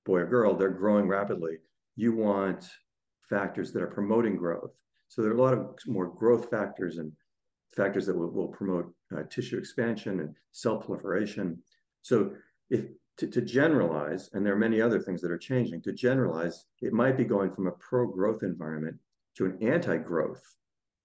boy 0.05 0.19
or 0.19 0.25
girl, 0.25 0.55
they're 0.55 0.69
growing 0.69 1.07
rapidly. 1.07 1.57
You 1.95 2.13
want 2.13 2.69
factors 3.29 3.71
that 3.71 3.81
are 3.81 3.87
promoting 3.87 4.35
growth. 4.35 4.71
So 5.07 5.21
there 5.21 5.31
are 5.31 5.35
a 5.35 5.41
lot 5.41 5.53
of 5.53 5.75
more 5.87 6.07
growth 6.07 6.49
factors 6.49 6.97
and 6.97 7.11
factors 7.75 8.05
that 8.05 8.15
will, 8.15 8.31
will 8.31 8.47
promote 8.47 8.93
uh, 9.15 9.23
tissue 9.29 9.57
expansion 9.57 10.19
and 10.19 10.35
cell 10.51 10.77
proliferation. 10.77 11.57
So 12.01 12.33
if 12.69 12.85
to, 13.17 13.27
to, 13.27 13.41
generalize, 13.41 14.29
and 14.33 14.45
there 14.45 14.53
are 14.53 14.57
many 14.57 14.81
other 14.81 14.99
things 14.99 15.21
that 15.21 15.31
are 15.31 15.37
changing, 15.37 15.81
to 15.83 15.93
generalize, 15.93 16.65
it 16.81 16.93
might 16.93 17.15
be 17.15 17.25
going 17.25 17.51
from 17.51 17.67
a 17.67 17.71
pro-growth 17.73 18.41
environment 18.41 18.97
to 19.37 19.45
an 19.45 19.57
anti-growth 19.61 20.41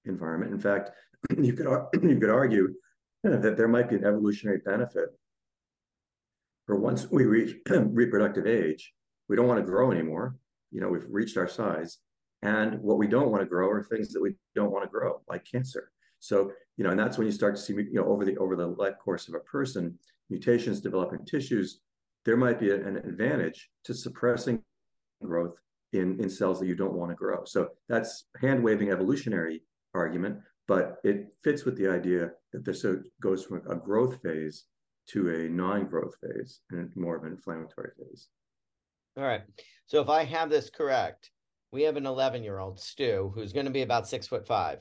environment. 0.05 0.53
In 0.53 0.61
fact, 0.61 0.91
you 1.39 1.53
could 1.53 1.67
you 2.03 2.19
could 2.19 2.31
argue 2.31 2.75
that 3.25 3.57
there 3.57 3.69
might 3.69 3.89
be 3.89 3.97
an 3.97 4.05
evolutionary 4.05 4.61
benefit 4.65 5.11
for 6.69 6.77
once 6.77 7.11
we 7.11 7.25
reach 7.25 7.57
reproductive 7.71 8.47
age, 8.47 8.93
we 9.29 9.37
don't 9.37 9.49
want 9.49 9.59
to 9.59 9.65
grow 9.65 9.91
anymore. 9.91 10.37
You 10.71 10.83
know, 10.83 10.89
we've 10.89 11.07
reached 11.09 11.39
our 11.39 11.49
size, 11.49 11.97
and 12.43 12.79
what 12.81 12.99
we 12.99 13.09
don't 13.09 13.31
want 13.31 13.43
to 13.43 13.49
grow 13.49 13.71
are 13.71 13.83
things 13.83 14.13
that 14.13 14.21
we 14.21 14.35
don't 14.55 14.71
want 14.71 14.85
to 14.85 14.91
grow, 14.91 15.23
like 15.29 15.47
cancer. 15.51 15.91
So, 16.21 16.53
you 16.77 16.85
know, 16.85 16.91
and 16.91 17.01
that's 17.01 17.17
when 17.17 17.27
you 17.27 17.33
start 17.33 17.57
to 17.57 17.61
see, 17.63 17.73
you 17.73 17.95
know, 17.95 18.05
over 18.05 18.27
the 18.27 18.37
over 18.37 18.55
the 18.55 18.67
life 18.67 18.99
course 19.03 19.29
of 19.29 19.35
a 19.35 19.41
person, 19.41 19.99
mutations 20.29 20.81
developing 20.81 21.25
tissues. 21.25 21.81
There 22.27 22.37
might 22.37 22.61
be 22.61 22.71
an 22.71 22.99
advantage 22.99 23.71
to 23.85 23.95
suppressing 23.95 24.63
growth 25.23 25.55
in 25.93 26.21
in 26.21 26.29
cells 26.29 26.61
that 26.61 26.67
you 26.67 26.75
don't 26.75 26.95
want 26.95 27.11
to 27.11 27.15
grow. 27.15 27.45
So 27.45 27.71
that's 27.89 28.27
hand 28.41 28.63
waving 28.63 28.91
evolutionary 28.91 29.63
argument, 29.95 30.39
but 30.67 30.99
it 31.05 31.29
fits 31.43 31.65
with 31.65 31.77
the 31.77 31.89
idea 31.89 32.31
that 32.53 32.65
this 32.65 32.85
goes 33.21 33.45
from 33.45 33.63
a 33.69 33.77
growth 33.77 34.21
phase 34.23 34.65
to 35.09 35.31
a 35.31 35.49
non-growth 35.49 36.15
phase 36.21 36.61
and 36.71 36.95
more 36.95 37.17
of 37.17 37.25
an 37.25 37.33
inflammatory 37.33 37.91
phase. 37.99 38.29
All 39.17 39.25
right. 39.25 39.43
So 39.87 40.01
if 40.03 40.09
I 40.09 40.25
have 40.25 40.51
this 40.51 40.71
correct, 40.71 41.31
we 41.73 41.83
have 41.83 41.97
an 41.97 42.07
11 42.07 42.43
year 42.43 42.59
old 42.59 42.79
Stu 42.79 43.33
who's 43.35 43.53
going 43.53 43.67
to 43.67 43.73
be 43.73 43.83
about 43.83 44.09
six 44.09 44.27
foot 44.27 44.47
five. 44.47 44.79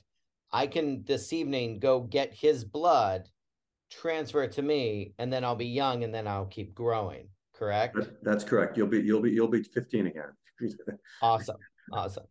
I 0.51 0.67
can 0.67 1.03
this 1.05 1.33
evening 1.33 1.79
go 1.79 2.01
get 2.01 2.33
his 2.33 2.63
blood, 2.63 3.27
transfer 3.91 4.43
it 4.43 4.53
to 4.53 4.61
me, 4.61 5.13
and 5.17 5.31
then 5.31 5.43
I'll 5.43 5.55
be 5.55 5.67
young 5.67 6.03
and 6.03 6.13
then 6.13 6.27
I'll 6.27 6.45
keep 6.45 6.73
growing. 6.73 7.29
Correct? 7.53 7.97
That's 8.21 8.43
correct. 8.43 8.77
You'll 8.77 8.87
be 8.87 9.01
you'll 9.01 9.21
be 9.21 9.31
you'll 9.31 9.47
be 9.47 9.63
15 9.63 10.07
again. 10.07 10.31
awesome. 11.21 11.57
Awesome. 11.91 12.25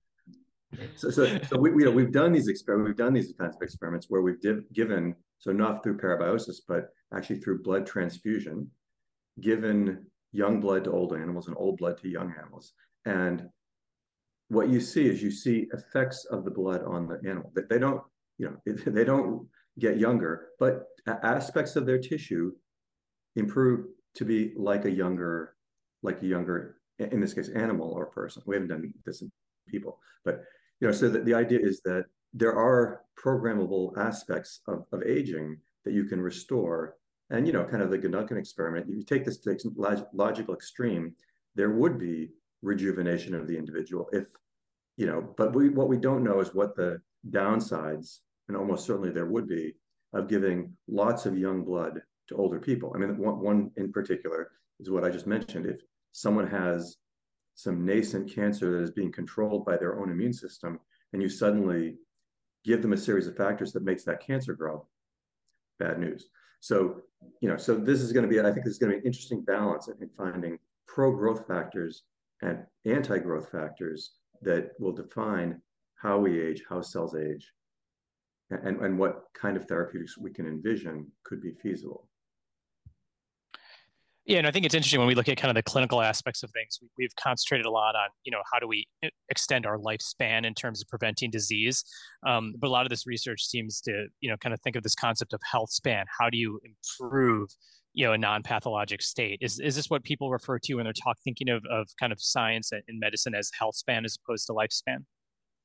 So, 0.97 1.11
so, 1.11 1.39
so 1.49 1.59
we, 1.59 1.71
we, 1.71 1.83
you 1.83 1.89
know, 1.89 1.95
we've 1.95 2.13
done 2.13 2.33
these 2.33 2.49
experiments, 2.49 2.89
we've 2.89 2.97
done 2.97 3.15
these 3.15 3.33
kinds 3.39 3.57
of 3.57 3.63
experiments 3.63 4.07
where 4.09 4.21
we've 4.21 4.41
div- 4.41 4.71
given, 4.73 5.15
so 5.39 5.53
not 5.53 5.83
through 5.83 5.99
parabiosis, 5.99 6.57
but 6.67 6.89
actually 7.15 7.39
through 7.39 7.63
blood 7.63 7.87
transfusion, 7.87 8.71
given 9.41 10.05
young 10.33 10.61
blood 10.61 10.85
to 10.85 10.93
old 10.93 11.15
animals 11.15 11.47
and 11.47 11.57
old 11.59 11.79
blood 11.79 11.99
to 11.99 12.09
young 12.09 12.35
animals. 12.39 12.73
And 13.05 13.49
what 14.49 14.69
you 14.69 14.81
see 14.81 15.07
is 15.07 15.23
you 15.23 15.31
see 15.31 15.69
effects 15.73 16.27
of 16.31 16.45
the 16.45 16.51
blood 16.51 16.83
on 16.85 17.09
the 17.09 17.21
animal. 17.29 17.53
That 17.55 17.69
they 17.69 17.79
don't, 17.79 18.03
you 18.39 18.51
know, 18.51 18.75
they 18.87 19.05
don't 19.05 19.49
get 19.79 19.99
younger, 19.99 20.49
but 20.59 20.85
aspects 21.07 21.77
of 21.77 21.87
their 21.87 21.99
tissue 21.99 22.53
improve 23.37 23.87
to 24.15 24.25
be 24.25 24.53
like 24.57 24.85
a 24.85 24.91
younger, 24.91 25.55
like 26.03 26.23
a 26.23 26.27
younger, 26.27 26.76
in 26.99 27.21
this 27.21 27.35
case, 27.35 27.49
animal 27.49 27.91
or 27.91 28.07
person. 28.07 28.43
We 28.47 28.57
haven't 28.57 28.69
done 28.69 28.93
this 29.05 29.23
in 29.23 29.31
people, 29.69 29.99
but 30.25 30.43
you 30.81 30.89
know, 30.89 30.93
so 30.93 31.09
the, 31.09 31.21
the 31.21 31.35
idea 31.35 31.61
is 31.63 31.81
that 31.85 32.05
there 32.35 32.55
are 32.55 33.03
programmable 33.19 33.97
aspects 33.97 34.61
of, 34.69 34.85
of 34.93 35.03
aging 35.03 35.59
that 35.85 35.95
you 35.95 36.05
can 36.05 36.21
restore. 36.21 36.97
And, 37.31 37.47
you 37.47 37.53
know, 37.53 37.65
kind 37.65 37.83
of 37.83 37.91
the 37.91 37.99
Gedanken 37.99 38.39
experiment, 38.39 38.87
If 38.89 38.97
you 38.97 39.03
take 39.03 39.25
this 39.25 39.39
to 39.39 39.57
log- 39.75 40.07
logical 40.13 40.55
extreme, 40.55 41.15
there 41.55 41.71
would 41.71 41.99
be 41.99 42.31
rejuvenation 42.63 43.35
of 43.35 43.47
the 43.47 43.57
individual 43.57 44.09
if, 44.13 44.27
you 44.97 45.07
know, 45.07 45.35
but 45.37 45.55
we, 45.55 45.71
what 45.71 45.89
we 45.89 45.97
don't 45.97 46.23
know 46.23 46.41
is 46.41 46.55
what 46.55 46.77
the 46.77 47.01
downsides, 47.31 48.19
and 48.49 48.57
almost 48.57 48.87
certainly 48.87 49.11
there 49.11 49.27
would 49.27 49.49
be, 49.49 49.75
of 50.13 50.29
giving 50.29 50.73
lots 50.89 51.27
of 51.27 51.37
young 51.37 51.65
blood 51.65 52.01
to 52.29 52.37
older 52.37 52.61
people. 52.61 52.93
I 52.95 52.99
mean, 52.99 53.19
one, 53.19 53.41
one 53.41 53.71
in 53.77 53.93
particular 53.93 54.51
is 54.79 54.91
what 54.91 55.05
I 55.05 55.11
just 55.11 55.27
mentioned. 55.27 55.67
If 55.67 55.81
someone 56.17 56.47
has 56.47 56.97
some 57.57 57.85
nascent 57.85 58.33
cancer 58.35 58.71
that 58.71 58.83
is 58.83 58.91
being 58.91 59.13
controlled 59.13 59.67
by 59.67 59.77
their 59.77 60.01
own 60.01 60.11
immune 60.11 60.33
system, 60.33 60.81
and 61.13 61.21
you 61.21 61.29
suddenly 61.29 61.97
give 62.65 62.81
them 62.81 62.95
a 62.95 62.97
series 62.97 63.27
of 63.27 63.37
factors 63.37 63.71
that 63.71 63.85
makes 63.85 64.03
that 64.05 64.27
cancer 64.27 64.55
grow, 64.55 64.87
bad 65.79 65.99
news. 65.99 66.31
So, 66.61 67.03
you 67.43 67.51
know, 67.51 67.59
so 67.59 67.77
this 67.77 68.01
is 68.01 68.15
going 68.15 68.23
to 68.23 68.31
be, 68.31 68.41
I 68.41 68.51
think 68.51 68.65
this 68.65 68.73
is 68.73 68.79
going 68.79 68.93
to 68.93 68.97
be 68.97 69.01
an 69.03 69.07
interesting 69.07 69.43
balance 69.43 69.89
in 69.89 70.09
finding 70.17 70.59
pro-growth 70.89 71.47
factors 71.47 72.05
and 72.41 72.65
anti-growth 72.87 73.51
factors 73.51 74.13
that 74.41 74.71
will 74.79 74.93
define 74.93 75.61
how 75.97 76.19
we 76.19 76.41
age, 76.41 76.63
how 76.67 76.81
cells 76.81 77.15
age, 77.15 77.53
and, 78.51 78.81
and 78.81 78.99
what 78.99 79.25
kind 79.35 79.59
of 79.59 79.67
therapeutics 79.67 80.17
we 80.17 80.31
can 80.31 80.47
envision 80.47 81.09
could 81.25 81.43
be 81.43 81.53
feasible. 81.53 82.09
Yeah, 84.27 84.39
and 84.39 84.47
I 84.47 84.51
think 84.51 84.67
it's 84.67 84.75
interesting 84.75 84.99
when 84.99 85.07
we 85.07 85.15
look 85.15 85.29
at 85.29 85.37
kind 85.37 85.51
of 85.51 85.55
the 85.55 85.63
clinical 85.63 86.03
aspects 86.03 86.43
of 86.43 86.51
things. 86.51 86.81
We, 86.99 87.05
have 87.05 87.15
concentrated 87.15 87.65
a 87.65 87.71
lot 87.71 87.95
on, 87.95 88.09
you 88.25 88.33
know, 88.33 88.41
how 88.53 88.59
do 88.59 88.67
we 88.67 88.89
extend 89.29 89.67
our 89.67 89.79
lifespan 89.79 90.45
in 90.45 90.53
terms 90.53 90.83
of 90.83 90.89
preventing 90.89 91.31
disease. 91.31 91.85
Um, 92.27 92.55
but 92.59 92.67
a 92.67 92.71
lot 92.71 92.85
of 92.85 92.91
this 92.91 93.07
research 93.07 93.45
seems 93.45 93.81
to, 93.83 94.07
you 94.21 94.29
know, 94.29 94.37
kind 94.39 94.53
of 94.53 94.61
think 94.63 94.75
of 94.75 94.83
this 94.83 94.97
concept 94.97 95.33
of 95.33 95.41
health 95.49 95.71
span. 95.71 96.07
How 96.19 96.29
do 96.29 96.39
you 96.39 96.59
improve, 96.65 97.51
you 97.95 98.05
know, 98.05 98.15
a 98.15 98.19
non-pathologic 98.19 99.01
state? 99.01 99.39
Is 99.43 99.61
is 99.61 99.77
this 99.77 99.89
what 99.89 100.03
people 100.03 100.29
refer 100.33 100.59
to 100.59 100.75
when 100.75 100.85
they're 100.85 100.93
talk 100.93 101.19
thinking 101.23 101.49
of 101.49 101.65
of 101.71 101.89
kind 102.01 102.13
of 102.13 102.21
science 102.21 102.73
and 102.73 102.83
medicine 102.89 103.35
as 103.35 103.49
health 103.57 103.77
span 103.77 104.05
as 104.05 104.19
opposed 104.21 104.49
to 104.49 104.55
lifespan? 104.55 105.05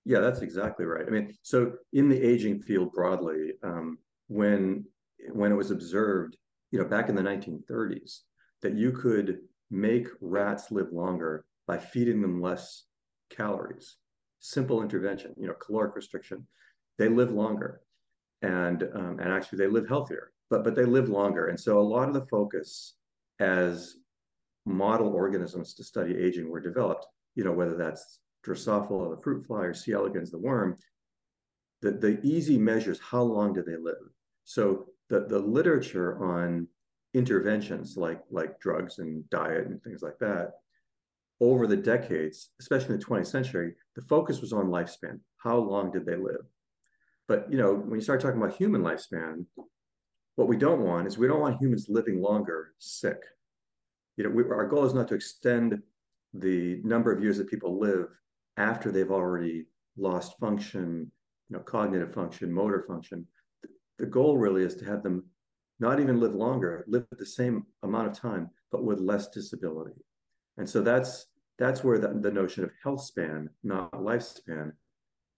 Yeah, 0.06 0.20
that's 0.20 0.42
exactly 0.42 0.86
right. 0.86 1.06
I 1.08 1.10
mean, 1.10 1.34
so 1.42 1.74
in 1.94 2.10
the 2.10 2.22
aging 2.22 2.62
field 2.62 2.92
broadly, 2.94 3.54
um, 3.64 3.98
when 4.28 4.86
when 5.32 5.52
it 5.52 5.56
was 5.56 5.72
observed, 5.72 6.38
you 6.70 6.78
know, 6.78 6.86
back 6.86 7.10
in 7.10 7.16
the 7.16 7.24
1930s 7.24 8.20
that 8.62 8.74
you 8.74 8.92
could 8.92 9.40
make 9.70 10.08
rats 10.20 10.72
live 10.72 10.92
longer 10.92 11.46
by 11.68 11.78
feeding 11.78 12.22
them 12.22 12.42
less 12.42 12.86
calories. 13.30 13.98
Simple 14.40 14.82
intervention, 14.82 15.34
you 15.38 15.48
know, 15.48 15.54
caloric 15.54 15.96
restriction. 15.96 16.48
They 16.98 17.10
live 17.10 17.32
longer, 17.32 17.82
and 18.42 18.84
um, 18.96 19.20
and 19.20 19.32
actually 19.32 19.60
they 19.60 19.68
live 19.68 19.88
healthier, 19.88 20.32
but 20.50 20.64
but 20.64 20.76
they 20.76 20.86
live 20.86 21.10
longer. 21.10 21.48
And 21.48 21.60
so 21.60 21.80
a 21.80 21.82
lot 21.82 22.08
of 22.08 22.14
the 22.14 22.26
focus 22.26 22.96
as 23.40 23.96
model 24.66 25.10
organisms 25.14 25.74
to 25.76 25.84
study 25.84 26.18
aging 26.18 26.50
were 26.50 26.60
developed. 26.60 27.06
You 27.36 27.44
know, 27.44 27.54
whether 27.54 27.78
that's 27.78 28.20
Drosophila, 28.46 29.16
the 29.16 29.22
fruit 29.22 29.46
fly, 29.46 29.64
or 29.64 29.74
C. 29.74 29.94
elegans, 29.94 30.32
the 30.32 30.40
worm. 30.40 30.76
The, 31.82 31.92
the 31.92 32.20
easy 32.22 32.60
measures 32.60 33.00
how 33.00 33.24
long 33.24 33.54
do 33.54 33.64
they 33.64 33.76
live. 33.76 33.96
So 34.44 34.86
the, 35.10 35.22
the 35.22 35.40
literature 35.40 36.24
on 36.24 36.68
interventions 37.14 37.98
like 37.98 38.22
like 38.30 38.60
drugs 38.60 39.00
and 39.00 39.30
diet 39.30 39.68
and 39.68 39.84
things 39.84 40.02
like 40.02 40.18
that 40.20 40.54
over 41.42 41.68
the 41.68 41.76
decades 41.76 42.52
especially 42.60 42.94
in 42.94 43.00
the 43.00 43.06
20th 43.06 43.28
century 43.28 43.74
the 43.96 44.02
focus 44.04 44.40
was 44.40 44.54
on 44.54 44.68
lifespan 44.68 45.20
how 45.44 45.58
long 45.58 45.92
did 45.92 46.06
they 46.06 46.16
live? 46.16 46.46
But 47.28 47.52
you 47.52 47.58
know 47.58 47.74
when 47.74 47.96
you 47.96 48.02
start 48.02 48.22
talking 48.22 48.42
about 48.42 48.56
human 48.56 48.82
lifespan 48.82 49.46
what 50.36 50.48
we 50.48 50.58
don't 50.58 50.82
want 50.82 51.08
is 51.08 51.18
we 51.18 51.28
don't 51.28 51.42
want 51.42 51.62
humans 51.62 51.88
living 51.90 52.22
longer 52.22 52.74
sick. 52.80 53.22
You 54.18 54.24
know 54.24 54.30
we, 54.30 54.44
our 54.44 54.68
goal 54.68 54.86
is 54.86 54.94
not 54.94 55.08
to 55.10 55.16
extend 55.16 55.82
the 56.34 56.80
number 56.84 57.12
of 57.12 57.22
years 57.22 57.38
that 57.38 57.50
people 57.50 57.80
live 57.80 58.08
after 58.58 58.92
they've 58.92 59.12
already 59.12 59.66
lost 59.98 60.38
function 60.40 61.12
you 61.50 61.58
know 61.58 61.64
cognitive 61.64 62.14
function 62.14 62.52
motor 62.52 62.86
function. 62.88 63.26
The 63.98 64.06
goal 64.06 64.38
really 64.38 64.64
is 64.64 64.76
to 64.76 64.86
have 64.86 65.04
them 65.04 65.26
not 65.82 66.00
even 66.00 66.20
live 66.20 66.36
longer, 66.36 66.86
live 66.88 67.06
the 67.18 67.26
same 67.26 67.66
amount 67.82 68.08
of 68.08 68.14
time, 68.18 68.52
but 68.72 68.84
with 68.84 69.00
less 69.00 69.28
disability. 69.30 70.00
And 70.58 70.70
so 70.70 70.82
that's 70.82 71.26
that's 71.58 71.84
where 71.84 71.98
the, 71.98 72.20
the 72.22 72.32
notion 72.32 72.64
of 72.64 72.72
health 72.84 73.02
span, 73.02 73.50
not 73.64 73.92
lifespan, 73.94 74.72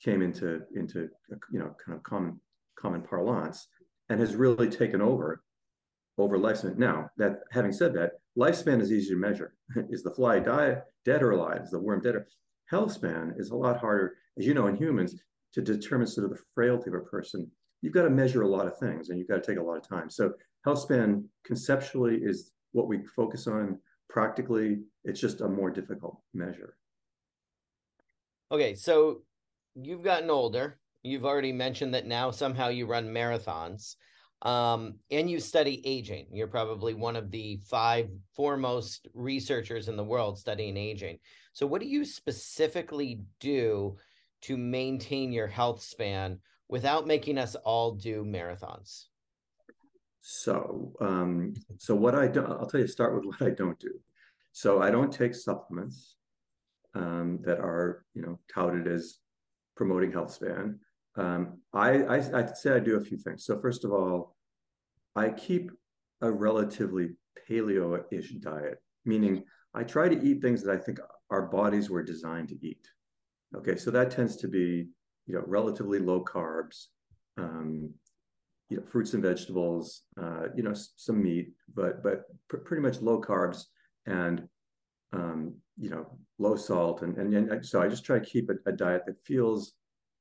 came 0.03 0.21
into 0.21 0.61
into 0.75 1.09
you 1.51 1.59
know 1.59 1.75
kind 1.83 1.97
of 1.97 2.03
common 2.03 2.39
common 2.77 3.01
parlance 3.01 3.67
and 4.09 4.19
has 4.19 4.35
really 4.35 4.69
taken 4.69 5.01
over 5.01 5.41
over 6.17 6.37
lifespan. 6.37 6.77
Now 6.77 7.09
that 7.17 7.39
having 7.51 7.71
said 7.71 7.93
that, 7.93 8.11
lifespan 8.37 8.81
is 8.81 8.91
easy 8.91 9.11
to 9.11 9.15
measure. 9.15 9.55
is 9.89 10.03
the 10.03 10.11
fly 10.11 10.39
die, 10.39 10.77
dead 11.05 11.23
or 11.23 11.31
alive? 11.31 11.61
Is 11.63 11.71
the 11.71 11.79
worm 11.79 12.01
dead 12.01 12.15
or 12.15 12.27
health 12.69 12.91
span 12.91 13.33
is 13.37 13.51
a 13.51 13.55
lot 13.55 13.79
harder, 13.79 14.15
as 14.37 14.45
you 14.45 14.53
know, 14.53 14.67
in 14.67 14.75
humans, 14.75 15.15
to 15.53 15.61
determine 15.61 16.07
sort 16.07 16.25
of 16.25 16.31
the 16.31 16.43
frailty 16.53 16.89
of 16.89 16.95
a 16.95 16.99
person 17.01 17.49
you've 17.83 17.93
got 17.93 18.03
to 18.03 18.09
measure 18.09 18.41
a 18.41 18.47
lot 18.47 18.65
of 18.65 18.77
things 18.79 19.09
and 19.09 19.19
you've 19.19 19.27
got 19.27 19.43
to 19.43 19.51
take 19.51 19.59
a 19.59 19.63
lot 19.63 19.75
of 19.75 19.87
time. 19.87 20.09
So 20.09 20.31
health 20.63 20.79
span 20.79 21.25
conceptually 21.43 22.15
is 22.15 22.51
what 22.71 22.87
we 22.87 23.05
focus 23.05 23.45
on 23.45 23.77
practically. 24.09 24.79
It's 25.03 25.19
just 25.19 25.41
a 25.41 25.49
more 25.49 25.69
difficult 25.69 26.21
measure. 26.33 26.77
Okay, 28.51 28.73
so 28.73 29.23
you've 29.75 30.03
gotten 30.03 30.29
older. 30.29 30.79
You've 31.03 31.25
already 31.25 31.51
mentioned 31.51 31.93
that 31.93 32.07
now 32.07 32.31
somehow 32.31 32.69
you 32.69 32.85
run 32.85 33.07
marathons. 33.09 33.95
Um, 34.43 34.95
and 35.09 35.29
you 35.29 35.39
study 35.39 35.81
aging. 35.85 36.27
You're 36.31 36.47
probably 36.47 36.93
one 36.93 37.15
of 37.15 37.31
the 37.31 37.61
five 37.65 38.09
foremost 38.35 39.07
researchers 39.13 39.87
in 39.87 39.95
the 39.95 40.03
world 40.03 40.37
studying 40.37 40.75
aging. 40.75 41.19
So, 41.53 41.65
what 41.65 41.79
do 41.79 41.87
you 41.87 42.03
specifically 42.03 43.21
do 43.39 43.95
to 44.41 44.57
maintain 44.57 45.31
your 45.31 45.47
health 45.47 45.81
span 45.81 46.39
without 46.69 47.07
making 47.07 47.37
us 47.37 47.55
all 47.55 47.91
do 47.91 48.23
marathons? 48.23 49.05
So, 50.21 50.93
um, 51.01 51.53
so 51.77 51.95
what 51.95 52.15
I 52.15 52.27
do, 52.27 52.45
I'll 52.45 52.67
tell 52.67 52.79
you, 52.79 52.87
start 52.87 53.15
with 53.15 53.25
what 53.25 53.41
I 53.41 53.51
don't 53.51 53.79
do. 53.79 53.99
So, 54.51 54.81
I 54.81 54.89
don't 54.89 55.11
take 55.11 55.35
supplements 55.35 56.15
um, 56.95 57.39
that 57.43 57.59
are, 57.59 58.05
you 58.13 58.21
know, 58.21 58.39
touted 58.53 58.87
as 58.87 59.17
promoting 59.75 60.11
health 60.11 60.31
span. 60.31 60.79
Um, 61.15 61.59
I, 61.73 62.03
I, 62.03 62.39
I'd 62.39 62.57
say 62.57 62.71
I 62.71 62.79
do 62.79 62.95
a 62.95 63.01
few 63.01 63.17
things. 63.17 63.45
So 63.45 63.59
first 63.59 63.85
of 63.85 63.91
all, 63.91 64.35
I 65.15 65.29
keep 65.29 65.71
a 66.21 66.31
relatively 66.31 67.11
paleo-ish 67.49 68.31
diet, 68.35 68.79
meaning 69.05 69.43
I 69.73 69.83
try 69.83 70.09
to 70.09 70.23
eat 70.23 70.41
things 70.41 70.63
that 70.63 70.73
I 70.73 70.77
think 70.77 70.99
our 71.29 71.43
bodies 71.43 71.89
were 71.89 72.03
designed 72.03 72.49
to 72.49 72.57
eat. 72.65 72.87
Okay, 73.55 73.75
so 73.75 73.91
that 73.91 74.09
tends 74.09 74.37
to 74.37 74.47
be, 74.47 74.87
you 75.27 75.35
know, 75.35 75.43
relatively 75.45 75.99
low 75.99 76.23
carbs, 76.23 76.87
um, 77.37 77.93
you 78.69 78.77
know, 78.77 78.83
fruits 78.83 79.13
and 79.13 79.23
vegetables, 79.23 80.03
uh, 80.21 80.47
you 80.55 80.63
know, 80.63 80.73
some 80.73 81.21
meat, 81.21 81.53
but 81.73 82.03
but 82.03 82.23
pr- 82.49 82.57
pretty 82.57 82.81
much 82.81 83.01
low 83.01 83.21
carbs 83.21 83.65
and 84.05 84.47
um, 85.13 85.55
you 85.77 85.89
know, 85.89 86.07
low 86.39 86.55
salt, 86.55 87.01
and, 87.03 87.17
and 87.17 87.33
and 87.33 87.65
so 87.65 87.81
I 87.81 87.87
just 87.87 88.05
try 88.05 88.19
to 88.19 88.25
keep 88.25 88.49
a, 88.49 88.55
a 88.69 88.71
diet 88.71 89.03
that 89.05 89.23
feels 89.23 89.73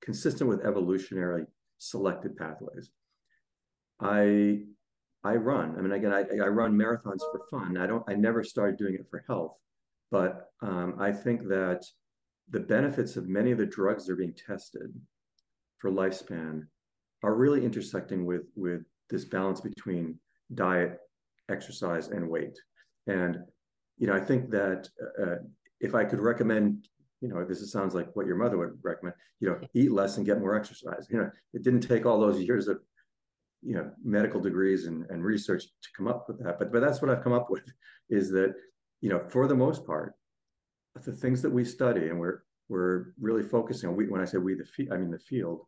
consistent 0.03 0.49
with 0.49 0.65
evolutionary 0.65 1.47
selected 1.79 2.37
pathways. 2.37 2.91
I 4.01 4.65
I 5.25 5.37
run. 5.37 5.77
I 5.79 5.81
mean, 5.81 5.93
again, 5.93 6.13
I, 6.13 6.25
I 6.43 6.49
run 6.49 6.75
marathons 6.75 7.21
for 7.21 7.43
fun. 7.51 7.77
I 7.77 7.87
don't. 7.87 8.05
I 8.09 8.15
never 8.15 8.43
started 8.43 8.77
doing 8.77 8.95
it 8.95 9.07
for 9.11 9.25
health, 9.27 9.57
but 10.11 10.51
um, 10.61 10.97
I 10.99 11.13
think 11.13 11.49
that 11.49 11.85
the 12.51 12.61
benefits 12.61 13.17
of 13.17 13.29
many 13.29 13.51
of 13.51 13.59
the 13.59 13.67
drugs 13.67 14.07
that 14.07 14.13
are 14.13 14.17
being 14.17 14.35
tested 14.35 14.93
for 15.79 15.91
lifespan 15.91 16.67
are 17.23 17.35
really 17.35 17.65
intersecting 17.65 18.25
with 18.25 18.47
with 18.57 18.83
this 19.11 19.25
balance 19.25 19.61
between 19.61 20.19
diet, 20.55 20.99
exercise, 21.51 22.09
and 22.09 22.29
weight. 22.29 22.59
And 23.07 23.39
you 23.99 24.07
know, 24.07 24.15
I 24.15 24.21
think 24.21 24.51
that 24.51 24.89
uh, 25.21 25.37
if 25.81 25.95
I 25.95 26.05
could 26.05 26.21
recommend 26.21 26.89
you 27.23 27.29
know, 27.29 27.45
this 27.45 27.71
sounds 27.71 27.95
like 27.95 28.15
what 28.15 28.27
your 28.27 28.37
mother 28.37 28.59
would 28.59 28.77
recommend, 28.83 29.15
you 29.39 29.49
know, 29.49 29.61
eat 29.75 29.93
less 29.93 30.17
and 30.17 30.27
get 30.27 30.41
more 30.41 30.57
exercise. 30.57 31.07
You 31.09 31.19
know, 31.19 31.31
it 31.55 31.63
didn't 31.63 31.83
take 31.83 32.05
all 32.05 32.19
those 32.19 32.43
years 32.43 32.67
of, 32.67 32.81
you 33.63 33.77
know, 33.77 33.93
medical 34.05 34.41
degrees 34.41 34.87
and, 34.87 35.07
and 35.09 35.25
research 35.25 35.63
to 35.63 35.89
come 35.97 36.09
up 36.09 36.27
with 36.27 36.43
that. 36.43 36.59
But 36.59 36.73
but 36.73 36.81
that's 36.81 37.01
what 37.01 37.11
I've 37.13 37.23
come 37.23 37.33
up 37.33 37.49
with 37.49 37.63
is 38.11 38.31
that, 38.33 38.55
you 39.01 39.09
know, 39.09 39.23
for 39.29 39.47
the 39.47 39.55
most 39.55 39.87
part, 39.87 40.15
the 41.01 41.13
things 41.13 41.43
that 41.43 41.51
we 41.51 41.65
study 41.65 42.09
and 42.09 42.19
we're 42.19 42.41
we're 42.69 43.13
really 43.21 43.43
focusing 43.43 43.89
on 43.89 43.97
we 43.97 44.09
when 44.09 44.21
I 44.21 44.25
say 44.25 44.39
we 44.39 44.55
the 44.55 44.89
I 44.93 44.97
mean 44.97 45.11
the 45.11 45.19
field, 45.19 45.67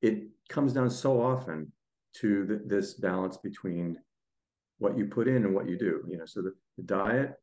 it 0.00 0.24
comes 0.48 0.72
down 0.72 0.90
so 0.90 1.22
often 1.22 1.72
to 2.16 2.44
the, 2.44 2.62
this 2.66 2.94
balance 2.94 3.36
between 3.36 3.98
what 4.78 4.98
you 4.98 5.06
put 5.06 5.28
in 5.28 5.44
and 5.44 5.54
what 5.54 5.68
you 5.68 5.78
do. 5.78 6.04
You 6.08 6.18
know, 6.18 6.26
so 6.26 6.42
the, 6.42 6.52
the 6.76 6.82
diet 6.82 7.36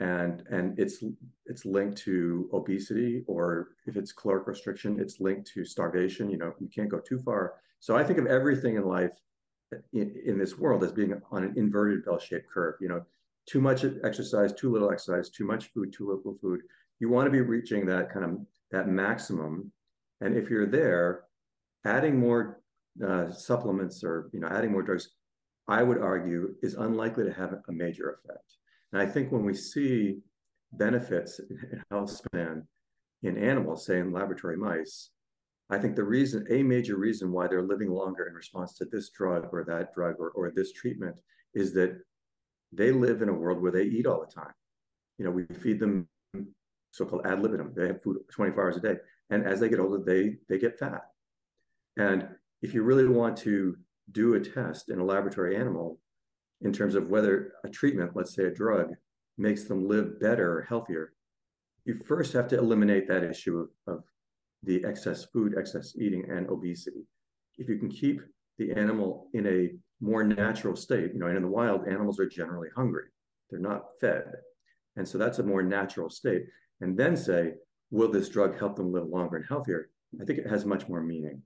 and 0.00 0.42
and 0.50 0.78
it's 0.78 1.02
it's 1.46 1.64
linked 1.64 1.96
to 1.96 2.50
obesity 2.52 3.24
or 3.26 3.68
if 3.86 3.96
it's 3.96 4.12
caloric 4.12 4.46
restriction 4.46 5.00
it's 5.00 5.20
linked 5.20 5.50
to 5.50 5.64
starvation 5.64 6.30
you 6.30 6.36
know 6.36 6.52
you 6.60 6.68
can't 6.68 6.90
go 6.90 6.98
too 6.98 7.18
far 7.18 7.54
so 7.80 7.96
i 7.96 8.04
think 8.04 8.18
of 8.18 8.26
everything 8.26 8.76
in 8.76 8.84
life 8.84 9.12
in, 9.94 10.14
in 10.26 10.38
this 10.38 10.58
world 10.58 10.84
as 10.84 10.92
being 10.92 11.18
on 11.30 11.44
an 11.44 11.54
inverted 11.56 12.04
bell-shaped 12.04 12.48
curve 12.52 12.74
you 12.78 12.88
know 12.88 13.02
too 13.46 13.60
much 13.60 13.84
exercise 14.04 14.52
too 14.52 14.72
little 14.72 14.90
exercise 14.90 15.30
too 15.30 15.46
much 15.46 15.66
food 15.72 15.92
too 15.92 16.08
little 16.08 16.38
food. 16.40 16.62
You 16.98 17.08
want 17.08 17.26
to 17.26 17.30
be 17.30 17.40
reaching 17.40 17.86
that 17.86 18.12
kind 18.12 18.24
of 18.24 18.38
that 18.72 18.88
maximum. 18.88 19.70
And 20.20 20.36
if 20.36 20.50
you're 20.50 20.66
there 20.66 21.24
adding 21.84 22.18
more 22.18 22.60
uh, 23.06 23.30
supplements 23.30 24.02
or 24.02 24.30
you 24.32 24.40
know 24.40 24.48
adding 24.48 24.72
more 24.72 24.82
drugs 24.82 25.10
i 25.68 25.82
would 25.82 25.98
argue 25.98 26.54
is 26.62 26.74
unlikely 26.74 27.24
to 27.24 27.32
have 27.32 27.52
a 27.68 27.72
major 27.72 28.10
effect. 28.10 28.54
And 28.92 29.02
I 29.02 29.06
think 29.06 29.32
when 29.32 29.44
we 29.44 29.54
see 29.54 30.18
benefits 30.72 31.38
in 31.38 31.82
health 31.90 32.10
span 32.10 32.66
in 33.22 33.36
animals, 33.36 33.86
say 33.86 33.98
in 33.98 34.12
laboratory 34.12 34.56
mice, 34.56 35.10
I 35.68 35.78
think 35.78 35.96
the 35.96 36.04
reason, 36.04 36.46
a 36.50 36.62
major 36.62 36.96
reason 36.96 37.32
why 37.32 37.48
they're 37.48 37.62
living 37.62 37.90
longer 37.90 38.26
in 38.28 38.34
response 38.34 38.74
to 38.74 38.84
this 38.84 39.10
drug 39.10 39.48
or 39.52 39.64
that 39.64 39.92
drug 39.92 40.16
or, 40.20 40.30
or 40.30 40.52
this 40.54 40.72
treatment 40.72 41.18
is 41.54 41.72
that 41.74 41.98
they 42.72 42.92
live 42.92 43.22
in 43.22 43.28
a 43.28 43.34
world 43.34 43.60
where 43.60 43.72
they 43.72 43.84
eat 43.84 44.06
all 44.06 44.20
the 44.20 44.32
time. 44.32 44.52
You 45.18 45.24
know, 45.24 45.30
we 45.30 45.44
feed 45.46 45.80
them 45.80 46.08
so-called 46.90 47.26
ad 47.26 47.42
libitum. 47.42 47.72
They 47.74 47.88
have 47.88 48.02
food 48.02 48.18
24 48.30 48.62
hours 48.62 48.76
a 48.76 48.80
day. 48.80 48.96
And 49.30 49.44
as 49.46 49.60
they 49.60 49.68
get 49.68 49.80
older, 49.80 50.02
they 50.04 50.36
they 50.48 50.58
get 50.58 50.78
fat. 50.78 51.02
And 51.96 52.28
if 52.62 52.74
you 52.74 52.82
really 52.82 53.06
want 53.06 53.36
to 53.38 53.76
do 54.12 54.34
a 54.34 54.40
test 54.40 54.90
in 54.90 54.98
a 54.98 55.04
laboratory 55.04 55.56
animal, 55.56 55.98
in 56.62 56.72
terms 56.72 56.94
of 56.94 57.10
whether 57.10 57.52
a 57.64 57.68
treatment, 57.68 58.12
let's 58.14 58.34
say 58.34 58.44
a 58.44 58.54
drug, 58.54 58.94
makes 59.36 59.64
them 59.64 59.86
live 59.86 60.20
better 60.20 60.58
or 60.58 60.62
healthier, 60.62 61.12
you 61.84 61.98
first 62.06 62.32
have 62.32 62.48
to 62.48 62.58
eliminate 62.58 63.06
that 63.08 63.24
issue 63.24 63.58
of, 63.58 63.94
of 63.94 64.04
the 64.62 64.84
excess 64.84 65.24
food, 65.24 65.54
excess 65.58 65.94
eating, 65.96 66.24
and 66.30 66.48
obesity. 66.48 67.06
If 67.58 67.68
you 67.68 67.78
can 67.78 67.90
keep 67.90 68.20
the 68.58 68.72
animal 68.72 69.28
in 69.34 69.46
a 69.46 69.74
more 70.00 70.24
natural 70.24 70.76
state, 70.76 71.12
you 71.12 71.18
know, 71.18 71.26
and 71.26 71.36
in 71.36 71.42
the 71.42 71.48
wild, 71.48 71.86
animals 71.88 72.20
are 72.20 72.28
generally 72.28 72.68
hungry. 72.76 73.04
They're 73.50 73.60
not 73.60 73.84
fed. 74.00 74.32
And 74.96 75.06
so 75.06 75.18
that's 75.18 75.38
a 75.38 75.42
more 75.42 75.62
natural 75.62 76.10
state. 76.10 76.44
And 76.80 76.96
then 76.96 77.16
say, 77.16 77.54
will 77.90 78.10
this 78.10 78.28
drug 78.28 78.58
help 78.58 78.76
them 78.76 78.92
live 78.92 79.06
longer 79.06 79.36
and 79.36 79.46
healthier? 79.46 79.90
I 80.20 80.24
think 80.24 80.38
it 80.38 80.48
has 80.48 80.64
much 80.64 80.88
more 80.88 81.00
meaning. 81.00 81.42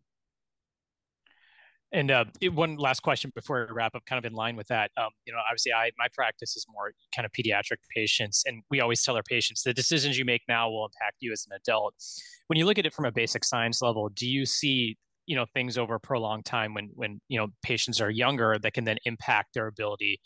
And 1.92 2.12
uh, 2.12 2.24
one 2.52 2.76
last 2.76 3.00
question 3.00 3.32
before 3.34 3.66
we 3.68 3.74
wrap 3.74 3.96
up, 3.96 4.04
kind 4.06 4.24
of 4.24 4.30
in 4.30 4.36
line 4.36 4.54
with 4.54 4.68
that. 4.68 4.92
Um, 4.96 5.08
you 5.26 5.32
know, 5.32 5.40
obviously, 5.48 5.72
I 5.72 5.90
my 5.98 6.06
practice 6.14 6.54
is 6.54 6.64
more 6.72 6.92
kind 7.14 7.26
of 7.26 7.32
pediatric 7.32 7.78
patients, 7.94 8.44
and 8.46 8.62
we 8.70 8.80
always 8.80 9.02
tell 9.02 9.16
our 9.16 9.24
patients 9.24 9.64
the 9.64 9.74
decisions 9.74 10.16
you 10.16 10.24
make 10.24 10.42
now 10.48 10.70
will 10.70 10.84
impact 10.84 11.16
you 11.18 11.32
as 11.32 11.46
an 11.50 11.56
adult. 11.56 11.94
When 12.46 12.58
you 12.58 12.64
look 12.64 12.78
at 12.78 12.86
it 12.86 12.94
from 12.94 13.06
a 13.06 13.12
basic 13.12 13.44
science 13.44 13.82
level, 13.82 14.08
do 14.08 14.28
you 14.28 14.46
see 14.46 14.98
you 15.30 15.36
know 15.36 15.46
things 15.54 15.78
over 15.78 15.94
a 15.94 16.00
prolonged 16.00 16.44
time 16.44 16.74
when 16.74 16.90
when 16.94 17.20
you 17.28 17.38
know 17.38 17.46
patients 17.62 18.00
are 18.00 18.10
younger 18.10 18.58
that 18.58 18.72
can 18.72 18.82
then 18.82 18.98
impact 19.04 19.54
their 19.54 19.68
ability 19.68 20.20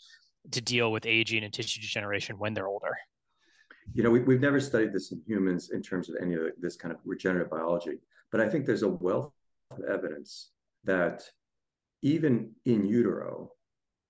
to 0.49 0.61
deal 0.61 0.91
with 0.91 1.05
aging 1.05 1.43
and 1.43 1.53
tissue 1.53 1.79
degeneration 1.79 2.39
when 2.39 2.55
they're 2.55 2.67
older? 2.67 2.95
You 3.93 4.01
know, 4.01 4.09
we, 4.09 4.21
we've 4.21 4.41
never 4.41 4.59
studied 4.59 4.93
this 4.93 5.11
in 5.11 5.21
humans 5.27 5.69
in 5.69 5.83
terms 5.83 6.09
of 6.09 6.15
any 6.19 6.33
of 6.33 6.41
this 6.59 6.75
kind 6.75 6.91
of 6.91 6.99
regenerative 7.05 7.51
biology, 7.51 7.99
but 8.31 8.41
I 8.41 8.49
think 8.49 8.65
there's 8.65 8.81
a 8.81 8.89
wealth 8.89 9.31
of 9.69 9.83
evidence 9.83 10.49
that 10.85 11.21
even 12.01 12.53
in 12.65 12.83
utero, 12.83 13.51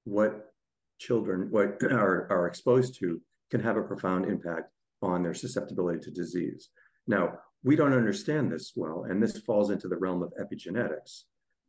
what 0.06 0.54
children 0.98 1.50
what 1.52 1.84
are, 1.92 2.32
are 2.32 2.48
exposed 2.48 2.98
to 3.00 3.22
can 3.52 3.60
have 3.60 3.76
a 3.76 3.84
profound 3.84 4.26
impact 4.26 4.72
on 5.02 5.24
their 5.24 5.34
susceptibility 5.34 6.00
to 6.00 6.12
disease. 6.12 6.70
Now, 7.06 7.40
we 7.66 7.76
don't 7.76 7.94
understand 7.94 8.52
this 8.52 8.74
well, 8.76 9.08
and 9.10 9.22
this 9.22 9.40
falls 9.40 9.72
into 9.72 9.88
the 9.88 9.98
realm 9.98 10.22
of 10.22 10.32
epigenetics. 10.40 11.24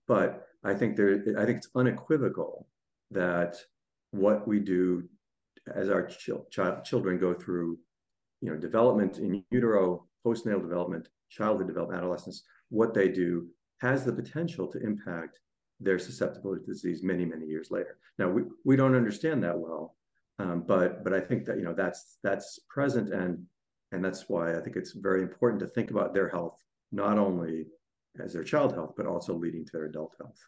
But 0.06 0.46
I 0.62 0.74
think 0.74 0.94
there, 0.94 1.24
I 1.38 1.46
think 1.46 1.56
it's 1.56 1.70
unequivocal 1.74 2.68
that 3.10 3.56
what 4.10 4.46
we 4.46 4.60
do 4.60 5.08
as 5.74 5.88
our 5.88 6.06
ch- 6.06 6.30
ch- 6.50 6.84
children 6.84 7.18
go 7.18 7.32
through, 7.32 7.78
you 8.42 8.50
know, 8.50 8.58
development 8.58 9.18
in 9.18 9.42
utero, 9.50 10.06
postnatal 10.24 10.60
development, 10.60 11.08
childhood 11.30 11.66
development, 11.66 11.98
adolescence, 11.98 12.44
what 12.68 12.92
they 12.92 13.08
do 13.08 13.46
has 13.80 14.04
the 14.04 14.12
potential 14.12 14.68
to 14.68 14.78
impact 14.80 15.40
their 15.80 15.98
susceptibility 15.98 16.62
to 16.66 16.72
disease 16.72 17.02
many, 17.02 17.24
many 17.24 17.46
years 17.46 17.70
later. 17.70 17.98
Now, 18.18 18.28
we, 18.28 18.42
we 18.66 18.76
don't 18.76 18.94
understand 18.94 19.42
that 19.44 19.58
well, 19.58 19.96
um, 20.38 20.62
but 20.66 21.02
but 21.04 21.14
I 21.14 21.20
think 21.20 21.46
that 21.46 21.56
you 21.56 21.64
know 21.64 21.74
that's 21.74 22.18
that's 22.22 22.58
present 22.68 23.08
and 23.14 23.46
and 23.92 24.04
that's 24.04 24.28
why 24.28 24.56
I 24.56 24.60
think 24.60 24.76
it's 24.76 24.92
very 24.92 25.22
important 25.22 25.60
to 25.60 25.66
think 25.68 25.90
about 25.90 26.14
their 26.14 26.28
health 26.28 26.62
not 26.92 27.18
only 27.18 27.66
as 28.22 28.32
their 28.32 28.44
child 28.44 28.72
health, 28.72 28.94
but 28.96 29.06
also 29.06 29.34
leading 29.34 29.64
to 29.64 29.70
their 29.72 29.84
adult 29.84 30.14
health. 30.18 30.38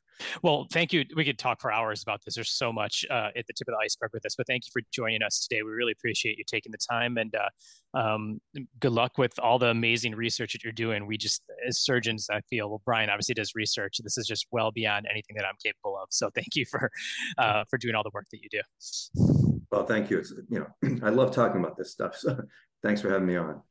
Well, 0.42 0.66
thank 0.72 0.92
you. 0.92 1.04
We 1.14 1.24
could 1.24 1.38
talk 1.38 1.60
for 1.60 1.70
hours 1.70 2.02
about 2.02 2.24
this. 2.24 2.34
There's 2.34 2.50
so 2.50 2.72
much 2.72 3.04
uh, 3.10 3.28
at 3.36 3.46
the 3.46 3.52
tip 3.52 3.68
of 3.68 3.74
the 3.78 3.84
iceberg 3.84 4.10
with 4.12 4.22
this, 4.22 4.34
but 4.36 4.46
thank 4.46 4.64
you 4.64 4.70
for 4.72 4.80
joining 4.90 5.22
us 5.22 5.46
today. 5.46 5.62
We 5.62 5.70
really 5.70 5.92
appreciate 5.92 6.38
you 6.38 6.44
taking 6.46 6.72
the 6.72 6.78
time 6.78 7.18
and 7.18 7.34
uh, 7.34 7.98
um, 7.98 8.40
good 8.80 8.92
luck 8.92 9.18
with 9.18 9.38
all 9.38 9.58
the 9.58 9.68
amazing 9.68 10.14
research 10.14 10.54
that 10.54 10.64
you're 10.64 10.72
doing. 10.72 11.06
We 11.06 11.18
just, 11.18 11.42
as 11.66 11.78
surgeons, 11.78 12.28
I 12.30 12.40
feel, 12.48 12.68
well, 12.68 12.82
Brian 12.84 13.10
obviously 13.10 13.34
does 13.34 13.52
research. 13.54 13.98
This 14.02 14.18
is 14.18 14.26
just 14.26 14.46
well 14.50 14.72
beyond 14.72 15.06
anything 15.10 15.36
that 15.36 15.44
I'm 15.44 15.56
capable 15.62 15.98
of. 16.02 16.08
So 16.10 16.30
thank 16.34 16.54
you 16.54 16.64
for, 16.64 16.90
uh, 17.36 17.64
for 17.70 17.78
doing 17.78 17.94
all 17.94 18.02
the 18.02 18.10
work 18.12 18.26
that 18.32 18.40
you 18.42 18.48
do. 18.50 19.47
Well, 19.70 19.86
thank 19.86 20.10
you. 20.10 20.18
It's 20.18 20.32
you 20.48 20.60
know 20.60 20.98
I 21.02 21.10
love 21.10 21.34
talking 21.34 21.60
about 21.60 21.76
this 21.76 21.90
stuff. 21.92 22.16
So 22.16 22.40
thanks 22.82 23.00
for 23.00 23.10
having 23.10 23.26
me 23.26 23.36
on. 23.36 23.62